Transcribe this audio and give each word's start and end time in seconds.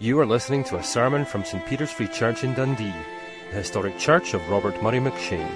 You 0.00 0.18
are 0.18 0.26
listening 0.26 0.64
to 0.64 0.76
a 0.76 0.82
sermon 0.82 1.24
from 1.24 1.44
St. 1.44 1.64
Peter's 1.66 1.92
Free 1.92 2.08
Church 2.08 2.42
in 2.42 2.52
Dundee, 2.52 2.92
the 3.50 3.58
historic 3.58 3.96
church 3.96 4.34
of 4.34 4.50
Robert 4.50 4.82
Murray 4.82 4.98
McCheyne. 4.98 5.48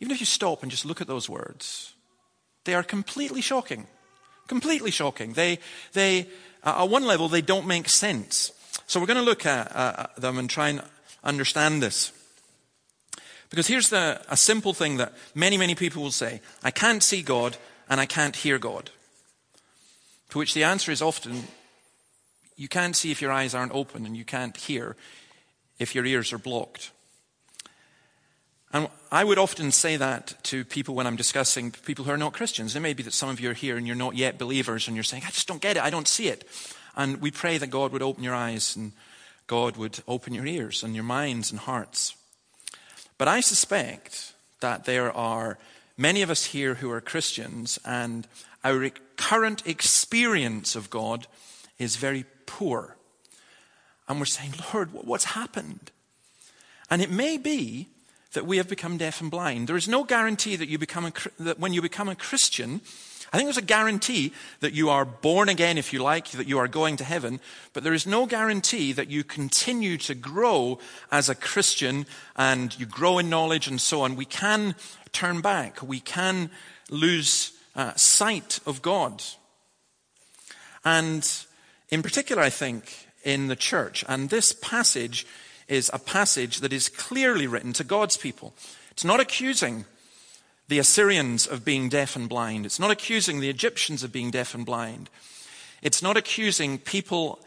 Even 0.00 0.12
if 0.12 0.20
you 0.20 0.26
stop 0.26 0.62
and 0.62 0.70
just 0.70 0.86
look 0.86 1.00
at 1.00 1.06
those 1.06 1.28
words, 1.28 1.92
they 2.64 2.74
are 2.74 2.82
completely 2.82 3.40
shocking. 3.40 3.86
Completely 4.50 4.90
shocking. 4.90 5.34
They, 5.34 5.60
they, 5.92 6.26
uh, 6.64 6.82
at 6.82 6.90
one 6.90 7.04
level, 7.04 7.28
they 7.28 7.40
don't 7.40 7.68
make 7.68 7.88
sense. 7.88 8.50
So 8.88 8.98
we're 8.98 9.06
going 9.06 9.16
to 9.16 9.22
look 9.22 9.46
at 9.46 9.70
uh, 9.76 10.08
them 10.18 10.38
and 10.38 10.50
try 10.50 10.70
and 10.70 10.82
understand 11.22 11.80
this. 11.80 12.10
Because 13.48 13.68
here's 13.68 13.90
the, 13.90 14.20
a 14.28 14.36
simple 14.36 14.72
thing 14.72 14.96
that 14.96 15.12
many, 15.36 15.56
many 15.56 15.76
people 15.76 16.02
will 16.02 16.10
say 16.10 16.40
I 16.64 16.72
can't 16.72 17.00
see 17.00 17.22
God 17.22 17.58
and 17.88 18.00
I 18.00 18.06
can't 18.06 18.34
hear 18.34 18.58
God. 18.58 18.90
To 20.30 20.38
which 20.38 20.52
the 20.52 20.64
answer 20.64 20.90
is 20.90 21.00
often 21.00 21.44
you 22.56 22.66
can't 22.66 22.96
see 22.96 23.12
if 23.12 23.22
your 23.22 23.30
eyes 23.30 23.54
aren't 23.54 23.72
open 23.72 24.04
and 24.04 24.16
you 24.16 24.24
can't 24.24 24.56
hear 24.56 24.96
if 25.78 25.94
your 25.94 26.04
ears 26.04 26.32
are 26.32 26.38
blocked. 26.38 26.90
And 28.72 28.88
I 29.10 29.24
would 29.24 29.38
often 29.38 29.72
say 29.72 29.96
that 29.96 30.34
to 30.44 30.64
people 30.64 30.94
when 30.94 31.06
I'm 31.06 31.16
discussing 31.16 31.72
people 31.72 32.04
who 32.04 32.12
are 32.12 32.16
not 32.16 32.32
Christians. 32.32 32.76
It 32.76 32.80
may 32.80 32.94
be 32.94 33.02
that 33.02 33.12
some 33.12 33.28
of 33.28 33.40
you 33.40 33.50
are 33.50 33.54
here 33.54 33.76
and 33.76 33.86
you're 33.86 33.96
not 33.96 34.14
yet 34.14 34.38
believers 34.38 34.86
and 34.86 34.96
you're 34.96 35.02
saying, 35.02 35.24
I 35.26 35.30
just 35.30 35.48
don't 35.48 35.60
get 35.60 35.76
it, 35.76 35.82
I 35.82 35.90
don't 35.90 36.06
see 36.06 36.28
it. 36.28 36.46
And 36.96 37.20
we 37.20 37.30
pray 37.30 37.58
that 37.58 37.68
God 37.68 37.92
would 37.92 38.02
open 38.02 38.22
your 38.22 38.34
eyes 38.34 38.76
and 38.76 38.92
God 39.48 39.76
would 39.76 40.00
open 40.06 40.34
your 40.34 40.46
ears 40.46 40.84
and 40.84 40.94
your 40.94 41.04
minds 41.04 41.50
and 41.50 41.58
hearts. 41.58 42.14
But 43.18 43.26
I 43.26 43.40
suspect 43.40 44.32
that 44.60 44.84
there 44.84 45.12
are 45.16 45.58
many 45.96 46.22
of 46.22 46.30
us 46.30 46.44
here 46.46 46.74
who 46.74 46.90
are 46.92 47.00
Christians 47.00 47.78
and 47.84 48.28
our 48.62 48.90
current 49.16 49.66
experience 49.66 50.76
of 50.76 50.90
God 50.90 51.26
is 51.78 51.96
very 51.96 52.24
poor. 52.46 52.96
And 54.08 54.18
we're 54.18 54.26
saying, 54.26 54.54
Lord, 54.72 54.90
what's 54.92 55.24
happened? 55.24 55.90
And 56.88 57.02
it 57.02 57.10
may 57.10 57.36
be 57.36 57.88
that 58.32 58.46
we 58.46 58.58
have 58.58 58.68
become 58.68 58.96
deaf 58.96 59.20
and 59.20 59.30
blind. 59.30 59.68
There 59.68 59.76
is 59.76 59.88
no 59.88 60.04
guarantee 60.04 60.56
that, 60.56 60.68
you 60.68 60.78
become 60.78 61.06
a, 61.06 61.12
that 61.40 61.58
when 61.58 61.72
you 61.72 61.82
become 61.82 62.08
a 62.08 62.14
Christian, 62.14 62.80
I 63.32 63.36
think 63.36 63.46
there's 63.46 63.56
a 63.58 63.62
guarantee 63.62 64.32
that 64.58 64.72
you 64.72 64.90
are 64.90 65.04
born 65.04 65.48
again, 65.48 65.78
if 65.78 65.92
you 65.92 66.02
like, 66.02 66.30
that 66.30 66.48
you 66.48 66.58
are 66.58 66.66
going 66.66 66.96
to 66.96 67.04
heaven, 67.04 67.40
but 67.72 67.84
there 67.84 67.94
is 67.94 68.06
no 68.06 68.26
guarantee 68.26 68.92
that 68.92 69.10
you 69.10 69.22
continue 69.22 69.96
to 69.98 70.14
grow 70.14 70.80
as 71.12 71.28
a 71.28 71.34
Christian 71.34 72.06
and 72.36 72.76
you 72.78 72.86
grow 72.86 73.18
in 73.18 73.30
knowledge 73.30 73.68
and 73.68 73.80
so 73.80 74.02
on. 74.02 74.16
We 74.16 74.24
can 74.24 74.74
turn 75.12 75.40
back. 75.40 75.80
We 75.80 76.00
can 76.00 76.50
lose 76.90 77.52
uh, 77.76 77.94
sight 77.94 78.58
of 78.66 78.82
God. 78.82 79.22
And 80.84 81.28
in 81.90 82.02
particular, 82.02 82.42
I 82.42 82.50
think, 82.50 83.06
in 83.22 83.48
the 83.48 83.56
church, 83.56 84.04
and 84.08 84.30
this 84.30 84.52
passage 84.52 85.26
is 85.70 85.90
a 85.94 85.98
passage 85.98 86.58
that 86.60 86.72
is 86.72 86.88
clearly 86.88 87.46
written 87.46 87.72
to 87.72 87.84
God's 87.84 88.16
people. 88.16 88.52
It's 88.90 89.04
not 89.04 89.20
accusing 89.20 89.86
the 90.68 90.80
Assyrians 90.80 91.46
of 91.46 91.64
being 91.64 91.88
deaf 91.88 92.16
and 92.16 92.28
blind. 92.28 92.66
It's 92.66 92.80
not 92.80 92.90
accusing 92.90 93.40
the 93.40 93.48
Egyptians 93.48 94.02
of 94.02 94.12
being 94.12 94.30
deaf 94.30 94.54
and 94.54 94.66
blind. 94.66 95.08
It's 95.80 96.02
not 96.02 96.16
accusing 96.16 96.78
people 96.78 97.40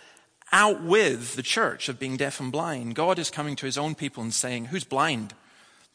out 0.52 0.82
with 0.82 1.36
the 1.36 1.44
church 1.44 1.90
of 1.90 2.00
being 2.00 2.18
deaf 2.18 2.40
and 2.40 2.52
blind. 2.52 2.96
God 2.96 3.20
is 3.20 3.30
coming 3.30 3.56
to 3.58 3.66
his 3.66 3.78
own 3.78 3.94
people 3.94 4.24
and 4.24 4.34
saying, 4.34 4.66
Who's 4.66 4.84
blind? 4.84 5.34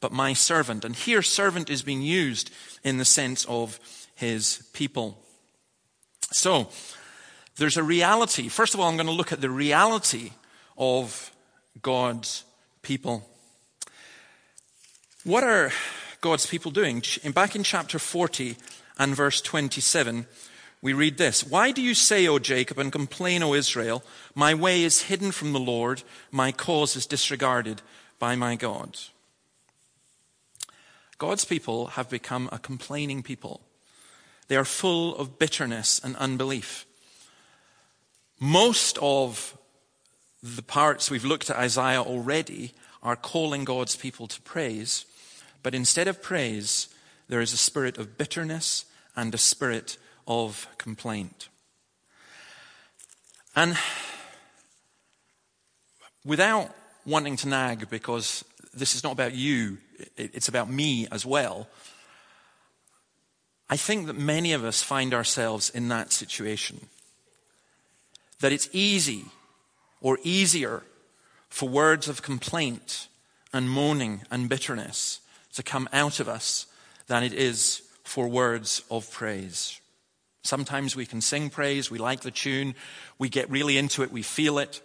But 0.00 0.12
my 0.12 0.32
servant. 0.32 0.84
And 0.84 0.94
here, 0.94 1.22
servant 1.22 1.70
is 1.70 1.82
being 1.82 2.02
used 2.02 2.50
in 2.84 2.98
the 2.98 3.04
sense 3.04 3.44
of 3.46 3.80
his 4.14 4.68
people. 4.72 5.18
So, 6.30 6.68
there's 7.56 7.76
a 7.76 7.82
reality. 7.82 8.48
First 8.48 8.74
of 8.74 8.80
all, 8.80 8.88
I'm 8.88 8.96
going 8.96 9.06
to 9.06 9.12
look 9.12 9.32
at 9.32 9.40
the 9.40 9.50
reality 9.50 10.32
of 10.76 11.32
God's 11.82 12.44
people. 12.82 13.28
What 15.24 15.44
are 15.44 15.70
God's 16.20 16.46
people 16.46 16.70
doing? 16.70 17.02
In 17.22 17.32
back 17.32 17.54
in 17.54 17.62
chapter 17.62 17.98
40 17.98 18.56
and 18.98 19.14
verse 19.14 19.40
27, 19.40 20.26
we 20.80 20.92
read 20.92 21.18
this 21.18 21.44
Why 21.44 21.70
do 21.72 21.82
you 21.82 21.94
say, 21.94 22.26
O 22.28 22.38
Jacob, 22.38 22.78
and 22.78 22.92
complain, 22.92 23.42
O 23.42 23.54
Israel? 23.54 24.02
My 24.34 24.54
way 24.54 24.82
is 24.82 25.02
hidden 25.02 25.32
from 25.32 25.52
the 25.52 25.60
Lord, 25.60 26.02
my 26.30 26.52
cause 26.52 26.96
is 26.96 27.06
disregarded 27.06 27.82
by 28.18 28.36
my 28.36 28.56
God. 28.56 28.96
God's 31.18 31.44
people 31.44 31.88
have 31.88 32.08
become 32.08 32.48
a 32.52 32.60
complaining 32.60 33.22
people. 33.24 33.60
They 34.46 34.56
are 34.56 34.64
full 34.64 35.16
of 35.16 35.38
bitterness 35.38 36.00
and 36.02 36.16
unbelief. 36.16 36.86
Most 38.40 38.98
of 39.02 39.57
the 40.42 40.62
parts 40.62 41.10
we've 41.10 41.24
looked 41.24 41.50
at 41.50 41.56
Isaiah 41.56 42.02
already 42.02 42.72
are 43.02 43.16
calling 43.16 43.64
God's 43.64 43.96
people 43.96 44.26
to 44.28 44.40
praise, 44.42 45.04
but 45.62 45.74
instead 45.74 46.08
of 46.08 46.22
praise, 46.22 46.88
there 47.28 47.40
is 47.40 47.52
a 47.52 47.56
spirit 47.56 47.98
of 47.98 48.16
bitterness 48.18 48.84
and 49.16 49.34
a 49.34 49.38
spirit 49.38 49.98
of 50.26 50.66
complaint. 50.78 51.48
And 53.56 53.76
without 56.24 56.74
wanting 57.04 57.36
to 57.36 57.48
nag, 57.48 57.90
because 57.90 58.44
this 58.72 58.94
is 58.94 59.02
not 59.02 59.12
about 59.12 59.34
you, 59.34 59.78
it's 60.16 60.48
about 60.48 60.70
me 60.70 61.08
as 61.10 61.26
well, 61.26 61.68
I 63.70 63.76
think 63.76 64.06
that 64.06 64.16
many 64.16 64.52
of 64.52 64.64
us 64.64 64.82
find 64.82 65.12
ourselves 65.12 65.70
in 65.70 65.88
that 65.88 66.12
situation. 66.12 66.88
That 68.40 68.52
it's 68.52 68.68
easy 68.72 69.24
or 70.00 70.18
easier 70.22 70.82
for 71.48 71.68
words 71.68 72.08
of 72.08 72.22
complaint 72.22 73.08
and 73.52 73.68
moaning 73.68 74.22
and 74.30 74.48
bitterness 74.48 75.20
to 75.54 75.62
come 75.62 75.88
out 75.92 76.20
of 76.20 76.28
us 76.28 76.66
than 77.06 77.22
it 77.22 77.32
is 77.32 77.82
for 78.04 78.28
words 78.28 78.82
of 78.90 79.10
praise. 79.10 79.80
Sometimes 80.42 80.94
we 80.94 81.06
can 81.06 81.20
sing 81.20 81.50
praise, 81.50 81.90
we 81.90 81.98
like 81.98 82.20
the 82.20 82.30
tune, 82.30 82.74
we 83.18 83.28
get 83.28 83.50
really 83.50 83.76
into 83.76 84.02
it, 84.02 84.12
we 84.12 84.22
feel 84.22 84.58
it. 84.58 84.80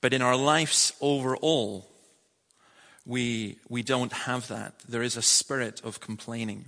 But 0.00 0.12
in 0.12 0.22
our 0.22 0.36
lives 0.36 0.92
overall, 1.00 1.88
we, 3.04 3.58
we 3.68 3.82
don't 3.82 4.12
have 4.12 4.48
that. 4.48 4.74
There 4.88 5.02
is 5.02 5.16
a 5.16 5.22
spirit 5.22 5.80
of 5.84 6.00
complaining. 6.00 6.66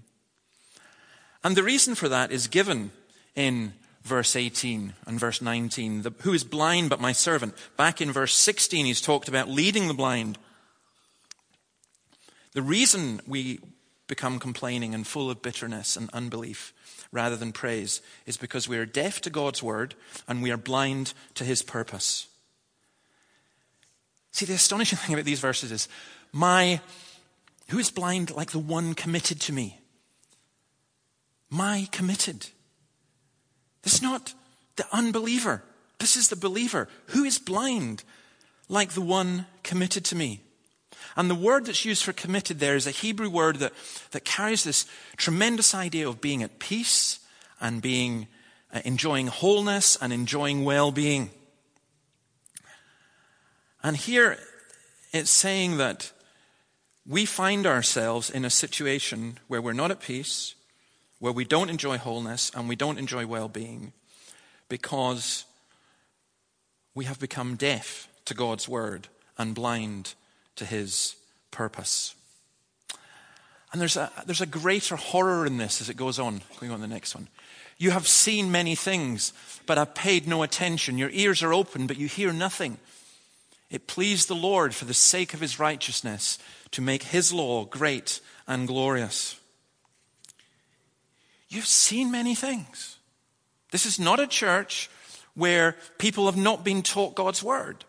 And 1.42 1.56
the 1.56 1.62
reason 1.62 1.94
for 1.94 2.08
that 2.08 2.32
is 2.32 2.48
given 2.48 2.90
in 3.34 3.74
verse 4.04 4.36
18 4.36 4.92
and 5.06 5.18
verse 5.18 5.42
19. 5.42 6.02
The, 6.02 6.12
who 6.20 6.32
is 6.32 6.44
blind 6.44 6.90
but 6.90 7.00
my 7.00 7.12
servant? 7.12 7.54
Back 7.76 8.00
in 8.00 8.12
verse 8.12 8.34
16, 8.34 8.86
he's 8.86 9.00
talked 9.00 9.28
about 9.28 9.48
leading 9.48 9.88
the 9.88 9.94
blind. 9.94 10.38
The 12.52 12.62
reason 12.62 13.20
we 13.26 13.58
become 14.06 14.38
complaining 14.38 14.94
and 14.94 15.06
full 15.06 15.30
of 15.30 15.42
bitterness 15.42 15.96
and 15.96 16.10
unbelief 16.12 16.72
rather 17.10 17.36
than 17.36 17.52
praise 17.52 18.02
is 18.26 18.36
because 18.36 18.68
we 18.68 18.76
are 18.76 18.86
deaf 18.86 19.20
to 19.22 19.30
God's 19.30 19.62
word 19.62 19.94
and 20.28 20.42
we 20.42 20.50
are 20.50 20.56
blind 20.56 21.14
to 21.34 21.44
his 21.44 21.62
purpose. 21.62 22.28
See, 24.32 24.46
the 24.46 24.54
astonishing 24.54 24.98
thing 24.98 25.14
about 25.14 25.24
these 25.24 25.40
verses 25.40 25.72
is 25.72 25.88
my, 26.32 26.80
who 27.70 27.78
is 27.78 27.90
blind 27.90 28.32
like 28.32 28.50
the 28.50 28.58
one 28.58 28.94
committed 28.94 29.40
to 29.42 29.52
me? 29.52 29.78
My 31.48 31.88
committed. 31.92 32.48
This 33.84 33.94
is 33.94 34.02
not 34.02 34.34
the 34.76 34.86
unbeliever. 34.92 35.62
This 35.98 36.16
is 36.16 36.28
the 36.28 36.36
believer. 36.36 36.88
Who 37.08 37.22
is 37.24 37.38
blind 37.38 38.02
like 38.68 38.92
the 38.92 39.00
one 39.00 39.46
committed 39.62 40.04
to 40.06 40.16
me? 40.16 40.40
And 41.16 41.30
the 41.30 41.34
word 41.36 41.66
that's 41.66 41.84
used 41.84 42.02
for 42.02 42.12
committed 42.12 42.58
there 42.58 42.74
is 42.74 42.86
a 42.86 42.90
Hebrew 42.90 43.30
word 43.30 43.56
that, 43.56 43.72
that 44.10 44.24
carries 44.24 44.64
this 44.64 44.86
tremendous 45.16 45.74
idea 45.74 46.08
of 46.08 46.20
being 46.20 46.42
at 46.42 46.58
peace 46.58 47.20
and 47.60 47.80
being 47.80 48.26
uh, 48.72 48.80
enjoying 48.84 49.28
wholeness 49.28 49.96
and 49.96 50.12
enjoying 50.12 50.64
well-being. 50.64 51.30
And 53.82 53.96
here 53.96 54.38
it's 55.12 55.30
saying 55.30 55.76
that 55.76 56.10
we 57.06 57.26
find 57.26 57.66
ourselves 57.66 58.30
in 58.30 58.44
a 58.44 58.50
situation 58.50 59.38
where 59.46 59.60
we're 59.60 59.72
not 59.72 59.90
at 59.90 60.00
peace, 60.00 60.54
where 61.24 61.32
we 61.32 61.46
don't 61.46 61.70
enjoy 61.70 61.96
wholeness 61.96 62.50
and 62.54 62.68
we 62.68 62.76
don't 62.76 62.98
enjoy 62.98 63.26
well 63.26 63.48
being 63.48 63.94
because 64.68 65.46
we 66.94 67.06
have 67.06 67.18
become 67.18 67.56
deaf 67.56 68.08
to 68.26 68.34
God's 68.34 68.68
word 68.68 69.08
and 69.38 69.54
blind 69.54 70.12
to 70.56 70.66
his 70.66 71.16
purpose. 71.50 72.14
And 73.72 73.80
there's 73.80 73.96
a, 73.96 74.12
there's 74.26 74.42
a 74.42 74.46
greater 74.46 74.96
horror 74.96 75.46
in 75.46 75.56
this 75.56 75.80
as 75.80 75.88
it 75.88 75.96
goes 75.96 76.18
on. 76.18 76.42
Going 76.60 76.72
on 76.72 76.82
the 76.82 76.86
next 76.86 77.14
one. 77.14 77.28
You 77.78 77.92
have 77.92 78.06
seen 78.06 78.52
many 78.52 78.74
things, 78.74 79.32
but 79.64 79.78
have 79.78 79.94
paid 79.94 80.28
no 80.28 80.42
attention. 80.42 80.98
Your 80.98 81.08
ears 81.08 81.42
are 81.42 81.54
open, 81.54 81.86
but 81.86 81.96
you 81.96 82.06
hear 82.06 82.34
nothing. 82.34 82.76
It 83.70 83.86
pleased 83.86 84.28
the 84.28 84.34
Lord 84.34 84.74
for 84.74 84.84
the 84.84 84.92
sake 84.92 85.32
of 85.32 85.40
his 85.40 85.58
righteousness 85.58 86.38
to 86.72 86.82
make 86.82 87.04
his 87.04 87.32
law 87.32 87.64
great 87.64 88.20
and 88.46 88.68
glorious. 88.68 89.40
You've 91.54 91.66
seen 91.66 92.10
many 92.10 92.34
things. 92.34 92.98
This 93.70 93.86
is 93.86 94.00
not 94.00 94.18
a 94.18 94.26
church 94.26 94.90
where 95.34 95.76
people 95.98 96.26
have 96.26 96.36
not 96.36 96.64
been 96.64 96.82
taught 96.82 97.14
God's 97.14 97.44
word. 97.44 97.84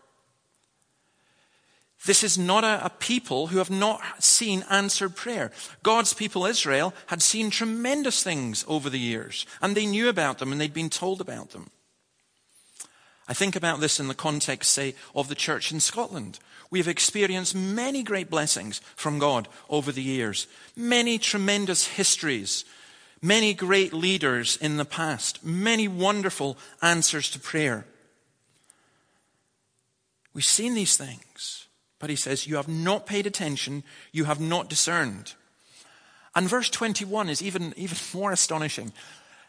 This 2.04 2.22
is 2.22 2.38
not 2.38 2.62
a, 2.62 2.84
a, 2.84 2.90
people 2.90 3.48
who 3.48 3.58
have 3.58 3.70
not 3.70 4.22
seen 4.22 4.64
answered 4.70 5.16
prayer. 5.16 5.50
God's 5.82 6.14
people, 6.14 6.46
Israel, 6.46 6.94
had 7.06 7.22
seen 7.22 7.50
tremendous 7.50 8.22
things 8.22 8.64
over 8.68 8.88
the 8.88 9.00
years, 9.00 9.46
and 9.60 9.76
they 9.76 9.86
knew 9.86 10.08
about 10.08 10.38
them 10.38 10.52
and 10.52 10.60
they'd 10.60 10.72
been 10.72 10.90
told 10.90 11.20
about 11.20 11.50
them. 11.50 11.70
I 13.26 13.34
think 13.34 13.56
about 13.56 13.80
this 13.80 13.98
in 13.98 14.06
the 14.06 14.14
context, 14.14 14.70
say, 14.70 14.94
of 15.16 15.28
the 15.28 15.34
church 15.34 15.72
in 15.72 15.80
Scotland. 15.80 16.38
We 16.70 16.78
have 16.78 16.86
experienced 16.86 17.56
many 17.56 18.04
great 18.04 18.30
blessings 18.30 18.80
from 18.94 19.18
God 19.18 19.48
over 19.68 19.90
the 19.90 20.02
years, 20.02 20.46
many 20.76 21.18
tremendous 21.18 21.88
histories 21.88 22.64
many 23.22 23.54
great 23.54 23.92
leaders 23.92 24.56
in 24.56 24.76
the 24.76 24.84
past, 24.84 25.44
many 25.44 25.88
wonderful 25.88 26.56
answers 26.82 27.30
to 27.30 27.40
prayer. 27.40 27.86
We've 30.34 30.44
seen 30.44 30.74
these 30.74 30.96
things, 30.96 31.66
but 31.98 32.10
he 32.10 32.16
says, 32.16 32.46
You 32.46 32.56
have 32.56 32.68
not 32.68 33.06
paid 33.06 33.26
attention, 33.26 33.84
you 34.12 34.24
have 34.24 34.40
not 34.40 34.68
discerned. 34.68 35.34
And 36.34 36.48
verse 36.48 36.68
21 36.68 37.30
is 37.30 37.42
even, 37.42 37.72
even 37.76 37.96
more 38.14 38.32
astonishing. 38.32 38.92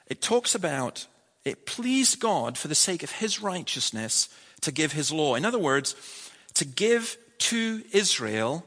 It 0.07 0.21
talks 0.21 0.55
about 0.55 1.05
it 1.43 1.65
pleased 1.65 2.19
God 2.19 2.57
for 2.57 2.67
the 2.67 2.75
sake 2.75 3.03
of 3.03 3.11
his 3.11 3.41
righteousness 3.41 4.29
to 4.61 4.71
give 4.71 4.91
his 4.91 5.11
law. 5.11 5.35
In 5.35 5.45
other 5.45 5.59
words, 5.59 5.95
to 6.55 6.65
give 6.65 7.17
to 7.39 7.83
Israel 7.91 8.65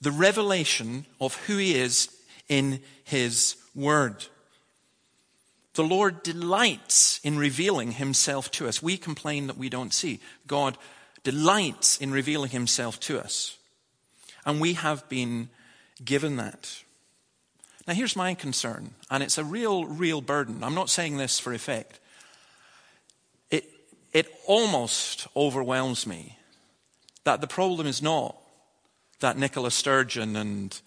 the 0.00 0.10
revelation 0.10 1.06
of 1.20 1.34
who 1.46 1.56
he 1.56 1.76
is 1.76 2.08
in 2.48 2.80
his 3.04 3.56
word. 3.74 4.26
The 5.74 5.82
Lord 5.82 6.22
delights 6.22 7.20
in 7.24 7.36
revealing 7.36 7.92
himself 7.92 8.50
to 8.52 8.68
us. 8.68 8.82
We 8.82 8.96
complain 8.96 9.48
that 9.48 9.58
we 9.58 9.68
don't 9.68 9.92
see. 9.92 10.20
God 10.46 10.78
delights 11.24 11.96
in 11.96 12.12
revealing 12.12 12.50
himself 12.50 13.00
to 13.00 13.18
us. 13.18 13.58
And 14.46 14.60
we 14.60 14.74
have 14.74 15.08
been 15.08 15.48
given 16.04 16.36
that. 16.36 16.82
Now, 17.86 17.94
here's 17.94 18.16
my 18.16 18.34
concern, 18.34 18.92
and 19.10 19.22
it's 19.22 19.36
a 19.36 19.44
real, 19.44 19.84
real 19.84 20.20
burden. 20.20 20.64
I'm 20.64 20.74
not 20.74 20.88
saying 20.88 21.16
this 21.16 21.38
for 21.38 21.52
effect. 21.52 22.00
It, 23.50 23.68
it 24.12 24.32
almost 24.46 25.26
overwhelms 25.36 26.06
me 26.06 26.38
that 27.24 27.40
the 27.40 27.46
problem 27.46 27.86
is 27.86 28.00
not 28.00 28.36
that 29.20 29.36
Nicola 29.36 29.70
Sturgeon 29.70 30.36
and 30.36 30.80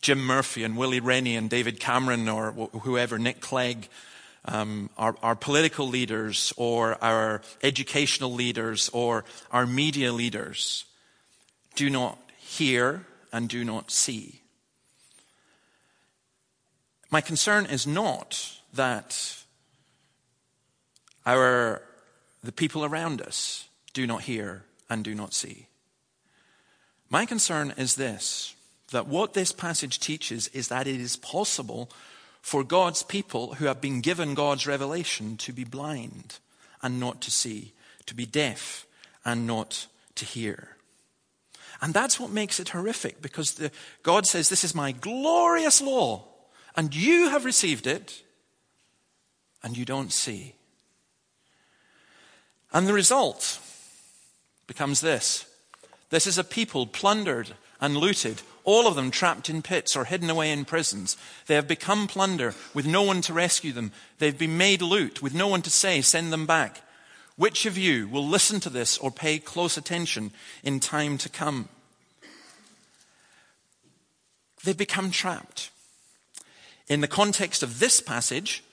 Jim 0.00 0.24
Murphy 0.24 0.62
and 0.64 0.76
Willie 0.76 1.00
Rennie 1.00 1.36
and 1.36 1.48
David 1.50 1.80
Cameron 1.80 2.28
or 2.28 2.52
whoever, 2.52 3.18
Nick 3.18 3.40
Clegg, 3.40 3.88
um, 4.44 4.90
our, 4.96 5.16
our 5.22 5.34
political 5.34 5.88
leaders 5.88 6.52
or 6.56 7.02
our 7.02 7.42
educational 7.62 8.32
leaders 8.32 8.88
or 8.92 9.24
our 9.50 9.66
media 9.66 10.12
leaders 10.12 10.84
do 11.74 11.90
not 11.90 12.18
hear 12.38 13.04
and 13.32 13.48
do 13.48 13.64
not 13.64 13.90
see. 13.90 14.40
My 17.10 17.20
concern 17.20 17.66
is 17.66 17.86
not 17.86 18.58
that 18.74 19.36
our, 21.24 21.82
the 22.42 22.52
people 22.52 22.84
around 22.84 23.20
us 23.22 23.68
do 23.94 24.06
not 24.06 24.22
hear 24.22 24.64
and 24.90 25.04
do 25.04 25.14
not 25.14 25.34
see. 25.34 25.66
My 27.08 27.24
concern 27.24 27.72
is 27.76 27.94
this 27.94 28.55
that 28.92 29.06
what 29.06 29.34
this 29.34 29.52
passage 29.52 29.98
teaches 29.98 30.48
is 30.48 30.68
that 30.68 30.86
it 30.86 31.00
is 31.00 31.16
possible 31.16 31.90
for 32.40 32.62
God's 32.62 33.02
people 33.02 33.54
who 33.54 33.64
have 33.64 33.80
been 33.80 34.00
given 34.00 34.34
God's 34.34 34.66
revelation 34.66 35.36
to 35.38 35.52
be 35.52 35.64
blind 35.64 36.38
and 36.82 37.00
not 37.00 37.20
to 37.22 37.30
see, 37.30 37.72
to 38.06 38.14
be 38.14 38.26
deaf 38.26 38.86
and 39.24 39.46
not 39.46 39.86
to 40.14 40.24
hear. 40.24 40.76
And 41.82 41.92
that's 41.92 42.18
what 42.20 42.30
makes 42.30 42.60
it 42.60 42.70
horrific 42.70 43.20
because 43.20 43.54
the, 43.54 43.70
God 44.02 44.26
says, 44.26 44.48
This 44.48 44.64
is 44.64 44.74
my 44.74 44.92
glorious 44.92 45.82
law, 45.82 46.24
and 46.76 46.94
you 46.94 47.28
have 47.28 47.44
received 47.44 47.86
it, 47.86 48.22
and 49.62 49.76
you 49.76 49.84
don't 49.84 50.12
see. 50.12 50.54
And 52.72 52.86
the 52.86 52.92
result 52.92 53.60
becomes 54.66 55.00
this 55.00 55.46
this 56.10 56.26
is 56.26 56.38
a 56.38 56.44
people 56.44 56.86
plundered 56.86 57.52
and 57.80 57.96
looted 57.96 58.42
all 58.66 58.88
of 58.88 58.96
them 58.96 59.12
trapped 59.12 59.48
in 59.48 59.62
pits 59.62 59.96
or 59.96 60.04
hidden 60.04 60.28
away 60.28 60.50
in 60.50 60.64
prisons. 60.64 61.16
They 61.46 61.54
have 61.54 61.68
become 61.68 62.08
plunder 62.08 62.52
with 62.74 62.84
no 62.84 63.02
one 63.02 63.22
to 63.22 63.32
rescue 63.32 63.72
them. 63.72 63.92
They've 64.18 64.36
been 64.36 64.58
made 64.58 64.82
loot 64.82 65.22
with 65.22 65.34
no 65.34 65.46
one 65.46 65.62
to 65.62 65.70
say, 65.70 66.02
send 66.02 66.32
them 66.32 66.46
back. 66.46 66.82
Which 67.36 67.64
of 67.64 67.78
you 67.78 68.08
will 68.08 68.26
listen 68.26 68.58
to 68.60 68.70
this 68.70 68.98
or 68.98 69.12
pay 69.12 69.38
close 69.38 69.76
attention 69.76 70.32
in 70.64 70.80
time 70.80 71.16
to 71.18 71.28
come? 71.28 71.68
They've 74.64 74.76
become 74.76 75.12
trapped. 75.12 75.70
In 76.88 77.02
the 77.02 77.08
context 77.08 77.62
of 77.62 77.78
this 77.78 78.00
passage, 78.00 78.64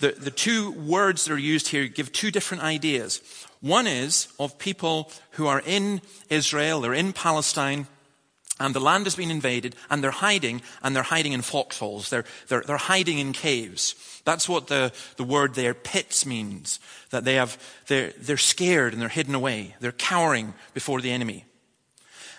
the, 0.00 0.12
the 0.12 0.30
two 0.30 0.72
words 0.72 1.24
that 1.24 1.32
are 1.32 1.38
used 1.38 1.68
here 1.68 1.86
give 1.86 2.12
two 2.12 2.30
different 2.30 2.62
ideas. 2.62 3.22
One 3.62 3.86
is 3.86 4.28
of 4.38 4.58
people 4.58 5.10
who 5.32 5.46
are 5.46 5.62
in 5.64 6.02
Israel, 6.28 6.82
they're 6.82 6.92
in 6.92 7.14
Palestine, 7.14 7.86
and 8.60 8.74
the 8.74 8.80
land 8.80 9.06
has 9.06 9.16
been 9.16 9.30
invaded, 9.30 9.74
and 9.90 10.02
they're 10.02 10.10
hiding, 10.12 10.62
and 10.82 10.94
they're 10.94 11.02
hiding 11.02 11.32
in 11.32 11.42
foxholes. 11.42 12.10
They're, 12.10 12.24
they're, 12.48 12.62
they're 12.62 12.76
hiding 12.76 13.18
in 13.18 13.32
caves. 13.32 13.94
That's 14.24 14.48
what 14.48 14.68
the, 14.68 14.92
the 15.16 15.24
word 15.24 15.54
there, 15.54 15.74
pits, 15.74 16.24
means. 16.24 16.78
That 17.10 17.24
they 17.24 17.34
have, 17.34 17.58
they're, 17.88 18.12
they're 18.18 18.36
scared 18.36 18.92
and 18.92 19.02
they're 19.02 19.08
hidden 19.08 19.34
away. 19.34 19.74
They're 19.80 19.92
cowering 19.92 20.54
before 20.72 21.00
the 21.00 21.10
enemy. 21.10 21.46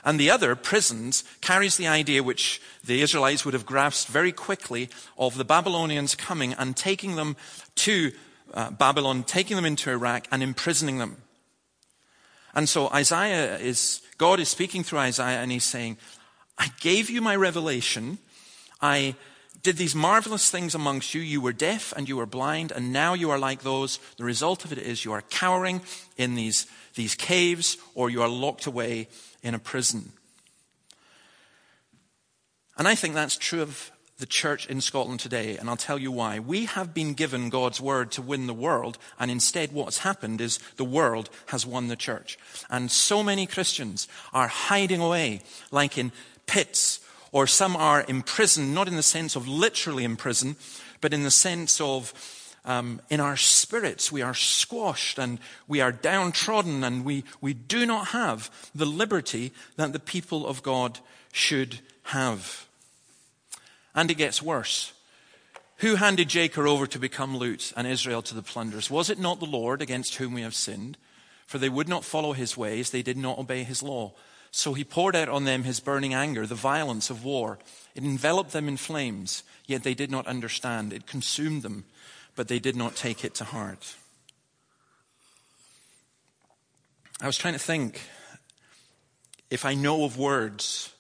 And 0.06 0.20
the 0.20 0.30
other, 0.30 0.56
prisons, 0.56 1.24
carries 1.42 1.78
the 1.78 1.88
idea 1.88 2.24
which 2.24 2.62
the 2.84 3.02
Israelites 3.02 3.44
would 3.44 3.56
have 3.56 3.66
grasped 3.66 4.10
very 4.10 4.32
quickly 4.32 4.90
of 5.18 5.36
the 5.36 5.44
Babylonians 5.46 6.16
coming 6.16 6.54
and 6.54 6.78
taking 6.78 7.16
them 7.16 7.36
to 7.76 8.12
uh, 8.54 8.70
Babylon, 8.70 9.24
taking 9.24 9.56
them 9.56 9.66
into 9.66 9.90
Iraq 9.90 10.28
and 10.32 10.44
imprisoning 10.44 11.00
them. 11.00 11.18
And 12.54 12.70
so 12.70 12.88
Isaiah 12.90 13.58
is, 13.58 14.02
God 14.18 14.40
is 14.40 14.50
speaking 14.50 14.84
through 14.84 15.00
Isaiah 15.00 15.42
and 15.42 15.52
he's 15.52 15.64
saying, 15.64 15.98
I 16.58 16.72
gave 16.80 17.10
you 17.10 17.22
my 17.22 17.36
revelation. 17.36 18.18
I 18.82 19.16
did 19.62 19.78
these 19.78 19.96
marvelous 19.96 20.50
things 20.50 20.76
amongst 20.76 21.14
you. 21.14 21.22
You 21.22 21.42
were 21.42 21.52
deaf 21.52 21.92
and 21.98 22.08
you 22.08 22.18
were 22.18 22.26
blind, 22.26 22.72
and 22.72 22.94
now 22.94 23.14
you 23.14 23.32
are 23.32 23.40
like 23.40 23.64
those. 23.64 24.00
The 24.18 24.24
result 24.24 24.64
of 24.64 24.72
it 24.72 24.78
is 24.78 25.04
you 25.04 25.12
are 25.12 25.24
cowering 25.24 25.82
in 26.18 26.36
these, 26.36 26.68
these 26.94 27.16
caves 27.16 27.78
or 27.96 28.10
you 28.10 28.22
are 28.22 28.30
locked 28.30 28.68
away 28.68 29.08
in 29.42 29.56
a 29.56 29.60
prison. 29.60 30.12
And 32.78 32.88
I 32.88 32.96
think 32.96 33.16
that's 33.16 33.38
true 33.38 33.62
of 33.62 33.92
the 34.18 34.26
church 34.26 34.66
in 34.68 34.80
Scotland 34.80 35.20
today, 35.20 35.58
and 35.58 35.70
I'll 35.70 35.76
tell 35.76 36.00
you 36.00 36.12
why. 36.12 36.40
We 36.40 36.66
have 36.66 36.94
been 36.94 37.14
given 37.14 37.50
God's 37.50 37.82
word 37.82 38.12
to 38.12 38.22
win 38.22 38.48
the 38.48 38.54
world, 38.54 38.98
and 39.20 39.30
instead 39.30 39.74
what's 39.74 40.00
happened 40.00 40.40
is 40.40 40.60
the 40.78 40.86
world 40.86 41.30
has 41.48 41.66
won 41.66 41.90
the 41.90 41.98
church. 41.98 42.40
And 42.70 42.90
so 42.90 43.22
many 43.22 43.46
Christians 43.46 44.08
are 44.34 44.48
hiding 44.48 45.02
away, 45.02 45.42
like 45.70 45.98
in 45.98 46.14
pits, 46.46 47.02
or 47.34 47.46
some 47.46 47.76
are 47.76 48.06
imprisoned, 48.08 48.74
not 48.74 48.88
in 48.88 48.96
the 48.96 49.04
sense 49.04 49.36
of 49.36 49.48
literally 49.48 50.06
imprisoned, 50.06 50.56
but 51.02 51.14
in 51.14 51.24
the 51.24 51.32
sense 51.32 51.82
of 51.82 52.14
um, 52.64 53.02
in 53.10 53.20
our 53.20 53.38
spirits, 53.38 54.12
we 54.12 54.22
are 54.22 54.34
squashed 54.34 55.20
and 55.20 55.40
we 55.68 55.82
are 55.82 55.92
downtrodden 55.92 56.84
and 56.84 57.06
we, 57.06 57.24
we 57.42 57.54
do 57.54 57.86
not 57.86 58.08
have 58.08 58.50
the 58.74 58.86
liberty 58.86 59.52
that 59.76 59.94
the 59.94 60.00
people 60.00 60.48
of 60.48 60.64
God 60.64 61.00
should 61.32 61.80
have. 62.04 62.66
And 63.96 64.12
it 64.12 64.16
gets 64.16 64.42
worse. 64.42 64.94
Who 65.78 65.96
handed 65.96 66.30
Jacob 66.30 66.66
over 66.66 66.86
to 66.88 67.00
become 67.00 67.38
loot 67.38 67.74
and 67.76 67.88
Israel 67.88 68.22
to 68.24 68.36
the 68.36 68.42
plunderers? 68.42 68.92
Was 68.92 69.10
it 69.10 69.20
not 69.20 69.40
the 69.40 69.46
Lord 69.46 69.82
against 69.82 70.16
whom 70.16 70.34
we 70.34 70.42
have 70.42 70.54
sinned? 70.54 70.98
For 71.48 71.58
they 71.58 71.70
would 71.70 71.88
not 71.88 72.06
follow 72.06 72.34
his 72.34 72.58
ways, 72.58 72.90
they 72.90 73.02
did 73.02 73.18
not 73.18 73.40
obey 73.40 73.64
his 73.64 73.82
law. 73.82 74.14
So 74.52 74.74
he 74.74 74.84
poured 74.84 75.16
out 75.16 75.30
on 75.30 75.46
them 75.46 75.64
his 75.64 75.80
burning 75.80 76.14
anger, 76.14 76.46
the 76.46 76.56
violence 76.56 77.10
of 77.10 77.26
war. 77.26 77.60
It 77.94 78.04
enveloped 78.04 78.52
them 78.52 78.68
in 78.68 78.78
flames, 78.78 79.44
yet 79.66 79.84
they 79.84 79.94
did 79.94 80.12
not 80.12 80.28
understand. 80.28 80.94
It 80.94 81.08
consumed 81.08 81.62
them 81.62 81.86
but 82.36 82.48
they 82.48 82.60
did 82.60 82.76
not 82.76 82.96
take 82.96 83.24
it 83.24 83.34
to 83.36 83.44
heart. 83.44 83.96
I 87.22 87.28
was 87.28 87.38
trying 87.38 87.54
to 87.54 87.60
think 87.60 88.02
if 89.50 89.64
I 89.64 89.74
know 89.74 90.04
of 90.04 90.18
words 90.18 90.94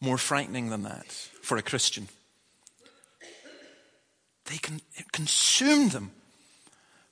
more 0.00 0.18
frightening 0.18 0.70
than 0.70 0.82
that 0.82 1.28
for 1.46 1.56
a 1.56 1.62
Christian. 1.62 2.08
They 4.46 4.58
can, 4.58 4.80
it 4.96 5.12
consumed 5.12 5.92
them, 5.92 6.10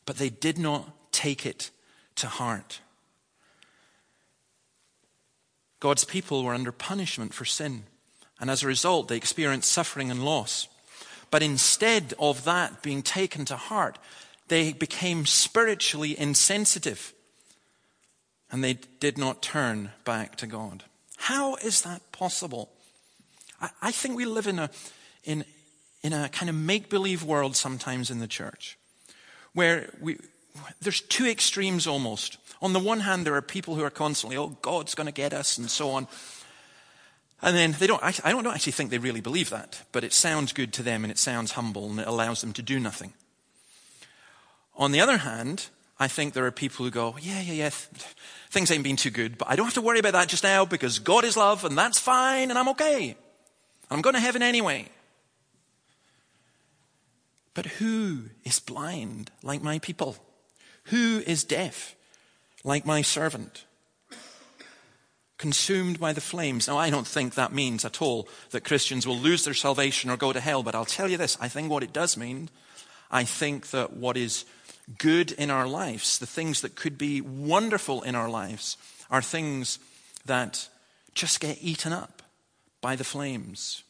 but 0.06 0.16
they 0.16 0.28
did 0.28 0.58
not 0.58 1.12
take 1.12 1.46
it 1.46 1.70
to 2.16 2.26
heart. 2.26 2.80
God's 5.78 6.02
people 6.02 6.42
were 6.42 6.52
under 6.52 6.72
punishment 6.72 7.32
for 7.32 7.44
sin, 7.44 7.84
and 8.40 8.50
as 8.50 8.64
a 8.64 8.66
result, 8.66 9.06
they 9.06 9.16
experienced 9.16 9.70
suffering 9.70 10.10
and 10.10 10.24
loss. 10.24 10.66
But 11.30 11.44
instead 11.44 12.12
of 12.18 12.42
that 12.42 12.82
being 12.82 13.02
taken 13.02 13.44
to 13.44 13.56
heart, 13.56 14.00
they 14.48 14.72
became 14.72 15.26
spiritually 15.26 16.18
insensitive 16.18 17.12
and 18.50 18.64
they 18.64 18.78
did 18.98 19.16
not 19.16 19.42
turn 19.42 19.92
back 20.04 20.34
to 20.36 20.46
God. 20.48 20.82
How 21.16 21.54
is 21.56 21.82
that 21.82 22.10
possible? 22.10 22.73
I, 23.64 23.70
I 23.88 23.92
think 23.92 24.16
we 24.16 24.26
live 24.26 24.46
in 24.46 24.58
a, 24.58 24.70
in, 25.24 25.44
in 26.02 26.12
a 26.12 26.28
kind 26.28 26.48
of 26.50 26.54
make 26.54 26.88
believe 26.88 27.22
world 27.22 27.56
sometimes 27.56 28.10
in 28.10 28.18
the 28.18 28.26
church 28.26 28.78
where 29.54 29.88
we, 30.00 30.18
there's 30.80 31.00
two 31.00 31.26
extremes 31.26 31.86
almost. 31.86 32.36
On 32.60 32.72
the 32.72 32.80
one 32.80 33.00
hand, 33.00 33.26
there 33.26 33.34
are 33.34 33.42
people 33.42 33.74
who 33.74 33.82
are 33.82 33.90
constantly, 33.90 34.36
oh, 34.36 34.56
God's 34.62 34.94
going 34.94 35.06
to 35.06 35.12
get 35.12 35.32
us, 35.32 35.58
and 35.58 35.70
so 35.70 35.90
on. 35.90 36.06
And 37.42 37.56
then 37.56 37.72
they 37.78 37.86
don't, 37.86 38.02
I 38.02 38.30
don't 38.32 38.46
actually 38.46 38.72
think 38.72 38.90
they 38.90 38.98
really 38.98 39.20
believe 39.20 39.50
that, 39.50 39.82
but 39.92 40.04
it 40.04 40.12
sounds 40.12 40.52
good 40.52 40.72
to 40.74 40.82
them 40.82 41.04
and 41.04 41.10
it 41.10 41.18
sounds 41.18 41.52
humble 41.52 41.90
and 41.90 42.00
it 42.00 42.06
allows 42.06 42.40
them 42.40 42.54
to 42.54 42.62
do 42.62 42.80
nothing. 42.80 43.12
On 44.76 44.92
the 44.92 45.00
other 45.00 45.18
hand, 45.18 45.66
I 45.98 46.08
think 46.08 46.32
there 46.32 46.46
are 46.46 46.50
people 46.50 46.86
who 46.86 46.90
go, 46.90 47.16
yeah, 47.20 47.42
yeah, 47.42 47.52
yeah, 47.52 47.70
things 48.50 48.70
ain't 48.70 48.82
been 48.82 48.96
too 48.96 49.10
good, 49.10 49.36
but 49.36 49.50
I 49.50 49.56
don't 49.56 49.66
have 49.66 49.74
to 49.74 49.82
worry 49.82 49.98
about 49.98 50.14
that 50.14 50.28
just 50.28 50.42
now 50.42 50.64
because 50.64 50.98
God 50.98 51.24
is 51.24 51.36
love 51.36 51.64
and 51.66 51.76
that's 51.76 51.98
fine 51.98 52.48
and 52.48 52.58
I'm 52.58 52.68
okay. 52.70 53.14
I'm 53.90 54.02
going 54.02 54.14
to 54.14 54.20
heaven 54.20 54.42
anyway. 54.42 54.88
But 57.54 57.66
who 57.66 58.24
is 58.44 58.58
blind 58.58 59.30
like 59.42 59.62
my 59.62 59.78
people? 59.78 60.16
Who 60.84 61.22
is 61.26 61.44
deaf 61.44 61.94
like 62.64 62.84
my 62.84 63.02
servant? 63.02 63.64
consumed 65.44 66.00
by 66.00 66.10
the 66.14 66.22
flames. 66.22 66.68
Now, 66.68 66.78
I 66.78 66.88
don't 66.88 67.06
think 67.06 67.34
that 67.34 67.52
means 67.52 67.84
at 67.84 68.00
all 68.00 68.26
that 68.50 68.64
Christians 68.64 69.06
will 69.06 69.18
lose 69.18 69.44
their 69.44 69.52
salvation 69.52 70.08
or 70.08 70.16
go 70.16 70.32
to 70.32 70.40
hell, 70.40 70.62
but 70.62 70.74
I'll 70.74 70.86
tell 70.86 71.10
you 71.10 71.18
this 71.18 71.36
I 71.38 71.48
think 71.48 71.70
what 71.70 71.82
it 71.82 71.92
does 71.92 72.16
mean, 72.16 72.48
I 73.10 73.24
think 73.24 73.68
that 73.68 73.92
what 73.92 74.16
is 74.16 74.46
good 74.96 75.32
in 75.32 75.50
our 75.50 75.66
lives, 75.66 76.18
the 76.18 76.26
things 76.26 76.62
that 76.62 76.76
could 76.76 76.96
be 76.96 77.20
wonderful 77.20 78.00
in 78.02 78.14
our 78.14 78.30
lives, 78.30 78.78
are 79.10 79.20
things 79.20 79.78
that 80.24 80.66
just 81.12 81.40
get 81.40 81.58
eaten 81.60 81.92
up 81.92 82.22
by 82.84 82.96
the 82.96 83.02
flames. 83.02 83.82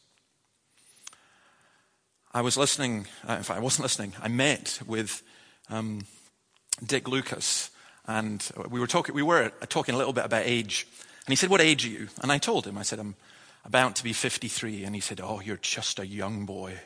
I 2.33 2.39
was 2.39 2.55
listening, 2.55 3.07
uh, 3.27 3.33
in 3.33 3.43
fact, 3.43 3.59
I 3.59 3.61
wasn't 3.61 3.83
listening, 3.83 4.13
I 4.21 4.29
met 4.29 4.79
with 4.87 5.21
um, 5.69 6.05
Dick 6.81 7.09
Lucas, 7.09 7.71
and 8.07 8.49
we 8.69 8.79
were, 8.79 8.87
talking, 8.87 9.13
we 9.13 9.21
were 9.21 9.51
talking 9.67 9.95
a 9.95 9.97
little 9.97 10.13
bit 10.13 10.23
about 10.23 10.43
age. 10.45 10.87
And 11.25 11.33
he 11.33 11.35
said, 11.35 11.49
What 11.49 11.59
age 11.59 11.85
are 11.85 11.89
you? 11.89 12.07
And 12.21 12.31
I 12.31 12.37
told 12.37 12.65
him, 12.65 12.77
I 12.77 12.83
said, 12.83 12.99
I'm 12.99 13.15
about 13.65 13.97
to 13.97 14.03
be 14.05 14.13
53. 14.13 14.85
And 14.85 14.95
he 14.95 15.01
said, 15.01 15.19
Oh, 15.21 15.41
you're 15.41 15.57
just 15.57 15.99
a 15.99 16.07
young 16.07 16.45
boy. 16.45 16.79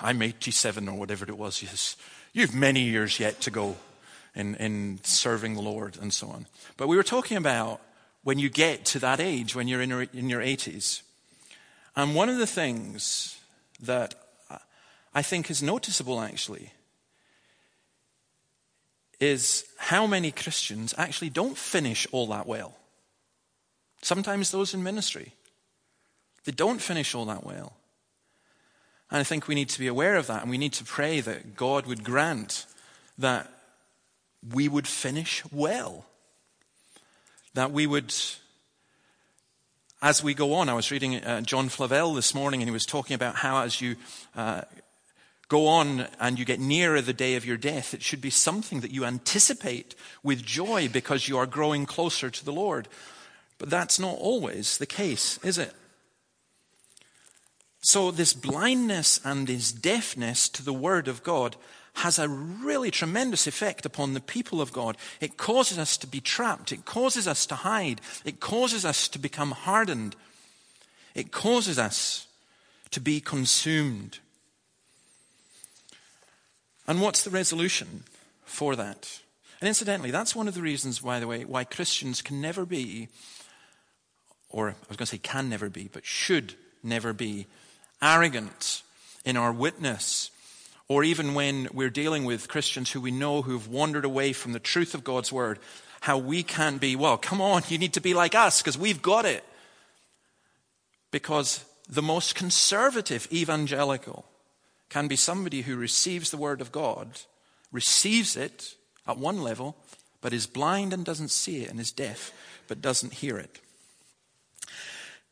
I'm 0.00 0.22
87 0.22 0.88
or 0.88 0.96
whatever 0.96 1.24
it 1.24 1.36
was. 1.36 1.96
You've 2.32 2.54
many 2.54 2.82
years 2.82 3.18
yet 3.18 3.40
to 3.40 3.50
go 3.50 3.74
in, 4.36 4.54
in 4.54 5.00
serving 5.02 5.54
the 5.54 5.62
Lord 5.62 5.98
and 6.00 6.14
so 6.14 6.28
on. 6.28 6.46
But 6.76 6.86
we 6.86 6.96
were 6.96 7.02
talking 7.02 7.36
about 7.36 7.80
when 8.26 8.40
you 8.40 8.50
get 8.50 8.84
to 8.84 8.98
that 8.98 9.20
age, 9.20 9.54
when 9.54 9.68
you're 9.68 9.80
in 9.80 9.88
your, 9.88 10.02
in 10.02 10.28
your 10.28 10.40
80s. 10.40 11.02
And 11.94 12.12
one 12.12 12.28
of 12.28 12.38
the 12.38 12.46
things 12.46 13.38
that 13.78 14.16
I 15.14 15.22
think 15.22 15.48
is 15.48 15.62
noticeable 15.62 16.20
actually 16.20 16.72
is 19.20 19.64
how 19.78 20.08
many 20.08 20.32
Christians 20.32 20.92
actually 20.98 21.30
don't 21.30 21.56
finish 21.56 22.04
all 22.10 22.26
that 22.26 22.48
well. 22.48 22.74
Sometimes 24.02 24.50
those 24.50 24.74
in 24.74 24.82
ministry, 24.82 25.32
they 26.46 26.52
don't 26.52 26.82
finish 26.82 27.14
all 27.14 27.26
that 27.26 27.46
well. 27.46 27.74
And 29.08 29.20
I 29.20 29.22
think 29.22 29.46
we 29.46 29.54
need 29.54 29.68
to 29.68 29.78
be 29.78 29.86
aware 29.86 30.16
of 30.16 30.26
that 30.26 30.42
and 30.42 30.50
we 30.50 30.58
need 30.58 30.72
to 30.72 30.84
pray 30.84 31.20
that 31.20 31.54
God 31.54 31.86
would 31.86 32.02
grant 32.02 32.66
that 33.18 33.48
we 34.52 34.66
would 34.66 34.88
finish 34.88 35.44
well. 35.52 36.06
That 37.56 37.72
we 37.72 37.86
would, 37.86 38.12
as 40.02 40.22
we 40.22 40.34
go 40.34 40.52
on, 40.52 40.68
I 40.68 40.74
was 40.74 40.90
reading 40.90 41.24
uh, 41.24 41.40
John 41.40 41.70
Flavel 41.70 42.12
this 42.12 42.34
morning 42.34 42.60
and 42.60 42.68
he 42.68 42.72
was 42.72 42.84
talking 42.84 43.14
about 43.14 43.36
how 43.36 43.62
as 43.62 43.80
you 43.80 43.96
uh, 44.36 44.60
go 45.48 45.66
on 45.66 46.06
and 46.20 46.38
you 46.38 46.44
get 46.44 46.60
nearer 46.60 47.00
the 47.00 47.14
day 47.14 47.34
of 47.34 47.46
your 47.46 47.56
death, 47.56 47.94
it 47.94 48.02
should 48.02 48.20
be 48.20 48.28
something 48.28 48.80
that 48.80 48.90
you 48.90 49.06
anticipate 49.06 49.94
with 50.22 50.44
joy 50.44 50.90
because 50.90 51.28
you 51.28 51.38
are 51.38 51.46
growing 51.46 51.86
closer 51.86 52.28
to 52.28 52.44
the 52.44 52.52
Lord. 52.52 52.88
But 53.56 53.70
that's 53.70 53.98
not 53.98 54.18
always 54.18 54.76
the 54.76 54.84
case, 54.84 55.38
is 55.42 55.56
it? 55.56 55.72
So, 57.80 58.10
this 58.10 58.34
blindness 58.34 59.18
and 59.24 59.46
this 59.46 59.72
deafness 59.72 60.50
to 60.50 60.62
the 60.62 60.74
Word 60.74 61.08
of 61.08 61.22
God 61.22 61.56
has 61.96 62.18
a 62.18 62.28
really 62.28 62.90
tremendous 62.90 63.46
effect 63.46 63.86
upon 63.86 64.12
the 64.12 64.20
people 64.20 64.60
of 64.60 64.70
God. 64.72 64.98
It 65.18 65.38
causes 65.38 65.78
us 65.78 65.96
to 65.98 66.06
be 66.06 66.20
trapped, 66.20 66.70
it 66.70 66.84
causes 66.84 67.26
us 67.26 67.46
to 67.46 67.54
hide, 67.54 68.02
it 68.24 68.38
causes 68.38 68.84
us 68.84 69.08
to 69.08 69.18
become 69.18 69.52
hardened, 69.52 70.14
it 71.14 71.32
causes 71.32 71.78
us 71.78 72.26
to 72.90 73.00
be 73.00 73.18
consumed. 73.20 74.18
And 76.86 77.00
what's 77.00 77.24
the 77.24 77.30
resolution 77.30 78.04
for 78.44 78.76
that? 78.76 79.20
And 79.60 79.68
incidentally, 79.68 80.10
that's 80.10 80.36
one 80.36 80.48
of 80.48 80.54
the 80.54 80.62
reasons, 80.62 80.98
by 80.98 81.18
the 81.18 81.26
way, 81.26 81.46
why 81.46 81.64
Christians 81.64 82.20
can 82.20 82.42
never 82.42 82.66
be, 82.66 83.08
or 84.50 84.68
I 84.68 84.74
was 84.88 84.98
going 84.98 85.06
to 85.06 85.06
say 85.06 85.18
can 85.18 85.48
never 85.48 85.70
be, 85.70 85.88
but 85.90 86.04
should 86.04 86.54
never 86.82 87.14
be 87.14 87.46
arrogant 88.02 88.82
in 89.24 89.38
our 89.38 89.50
witness 89.50 90.30
Or 90.88 91.02
even 91.02 91.34
when 91.34 91.68
we're 91.72 91.90
dealing 91.90 92.24
with 92.24 92.48
Christians 92.48 92.92
who 92.92 93.00
we 93.00 93.10
know 93.10 93.42
who've 93.42 93.68
wandered 93.68 94.04
away 94.04 94.32
from 94.32 94.52
the 94.52 94.60
truth 94.60 94.94
of 94.94 95.04
God's 95.04 95.32
word, 95.32 95.58
how 96.00 96.18
we 96.18 96.42
can 96.42 96.78
be, 96.78 96.94
well, 96.94 97.16
come 97.16 97.40
on, 97.40 97.62
you 97.68 97.78
need 97.78 97.94
to 97.94 98.00
be 98.00 98.14
like 98.14 98.34
us 98.34 98.62
because 98.62 98.78
we've 98.78 99.02
got 99.02 99.24
it. 99.24 99.44
Because 101.10 101.64
the 101.88 102.02
most 102.02 102.34
conservative 102.34 103.26
evangelical 103.32 104.26
can 104.88 105.08
be 105.08 105.16
somebody 105.16 105.62
who 105.62 105.76
receives 105.76 106.30
the 106.30 106.36
word 106.36 106.60
of 106.60 106.72
God, 106.72 107.08
receives 107.72 108.36
it 108.36 108.74
at 109.06 109.18
one 109.18 109.42
level, 109.42 109.76
but 110.20 110.32
is 110.32 110.46
blind 110.46 110.92
and 110.92 111.04
doesn't 111.04 111.30
see 111.30 111.62
it, 111.62 111.70
and 111.70 111.80
is 111.80 111.92
deaf 111.92 112.32
but 112.68 112.82
doesn't 112.82 113.14
hear 113.14 113.38
it. 113.38 113.60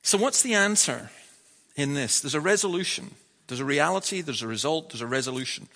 So, 0.02 0.18
what's 0.18 0.42
the 0.42 0.54
answer 0.54 1.10
in 1.76 1.94
this? 1.94 2.20
There's 2.20 2.34
a 2.34 2.40
resolution. 2.40 3.12
There's 3.46 3.60
a 3.60 3.64
reality, 3.64 4.20
there's 4.20 4.42
a 4.42 4.48
result, 4.48 4.90
there's 4.90 5.00
a 5.00 5.06
resolution. 5.06 5.68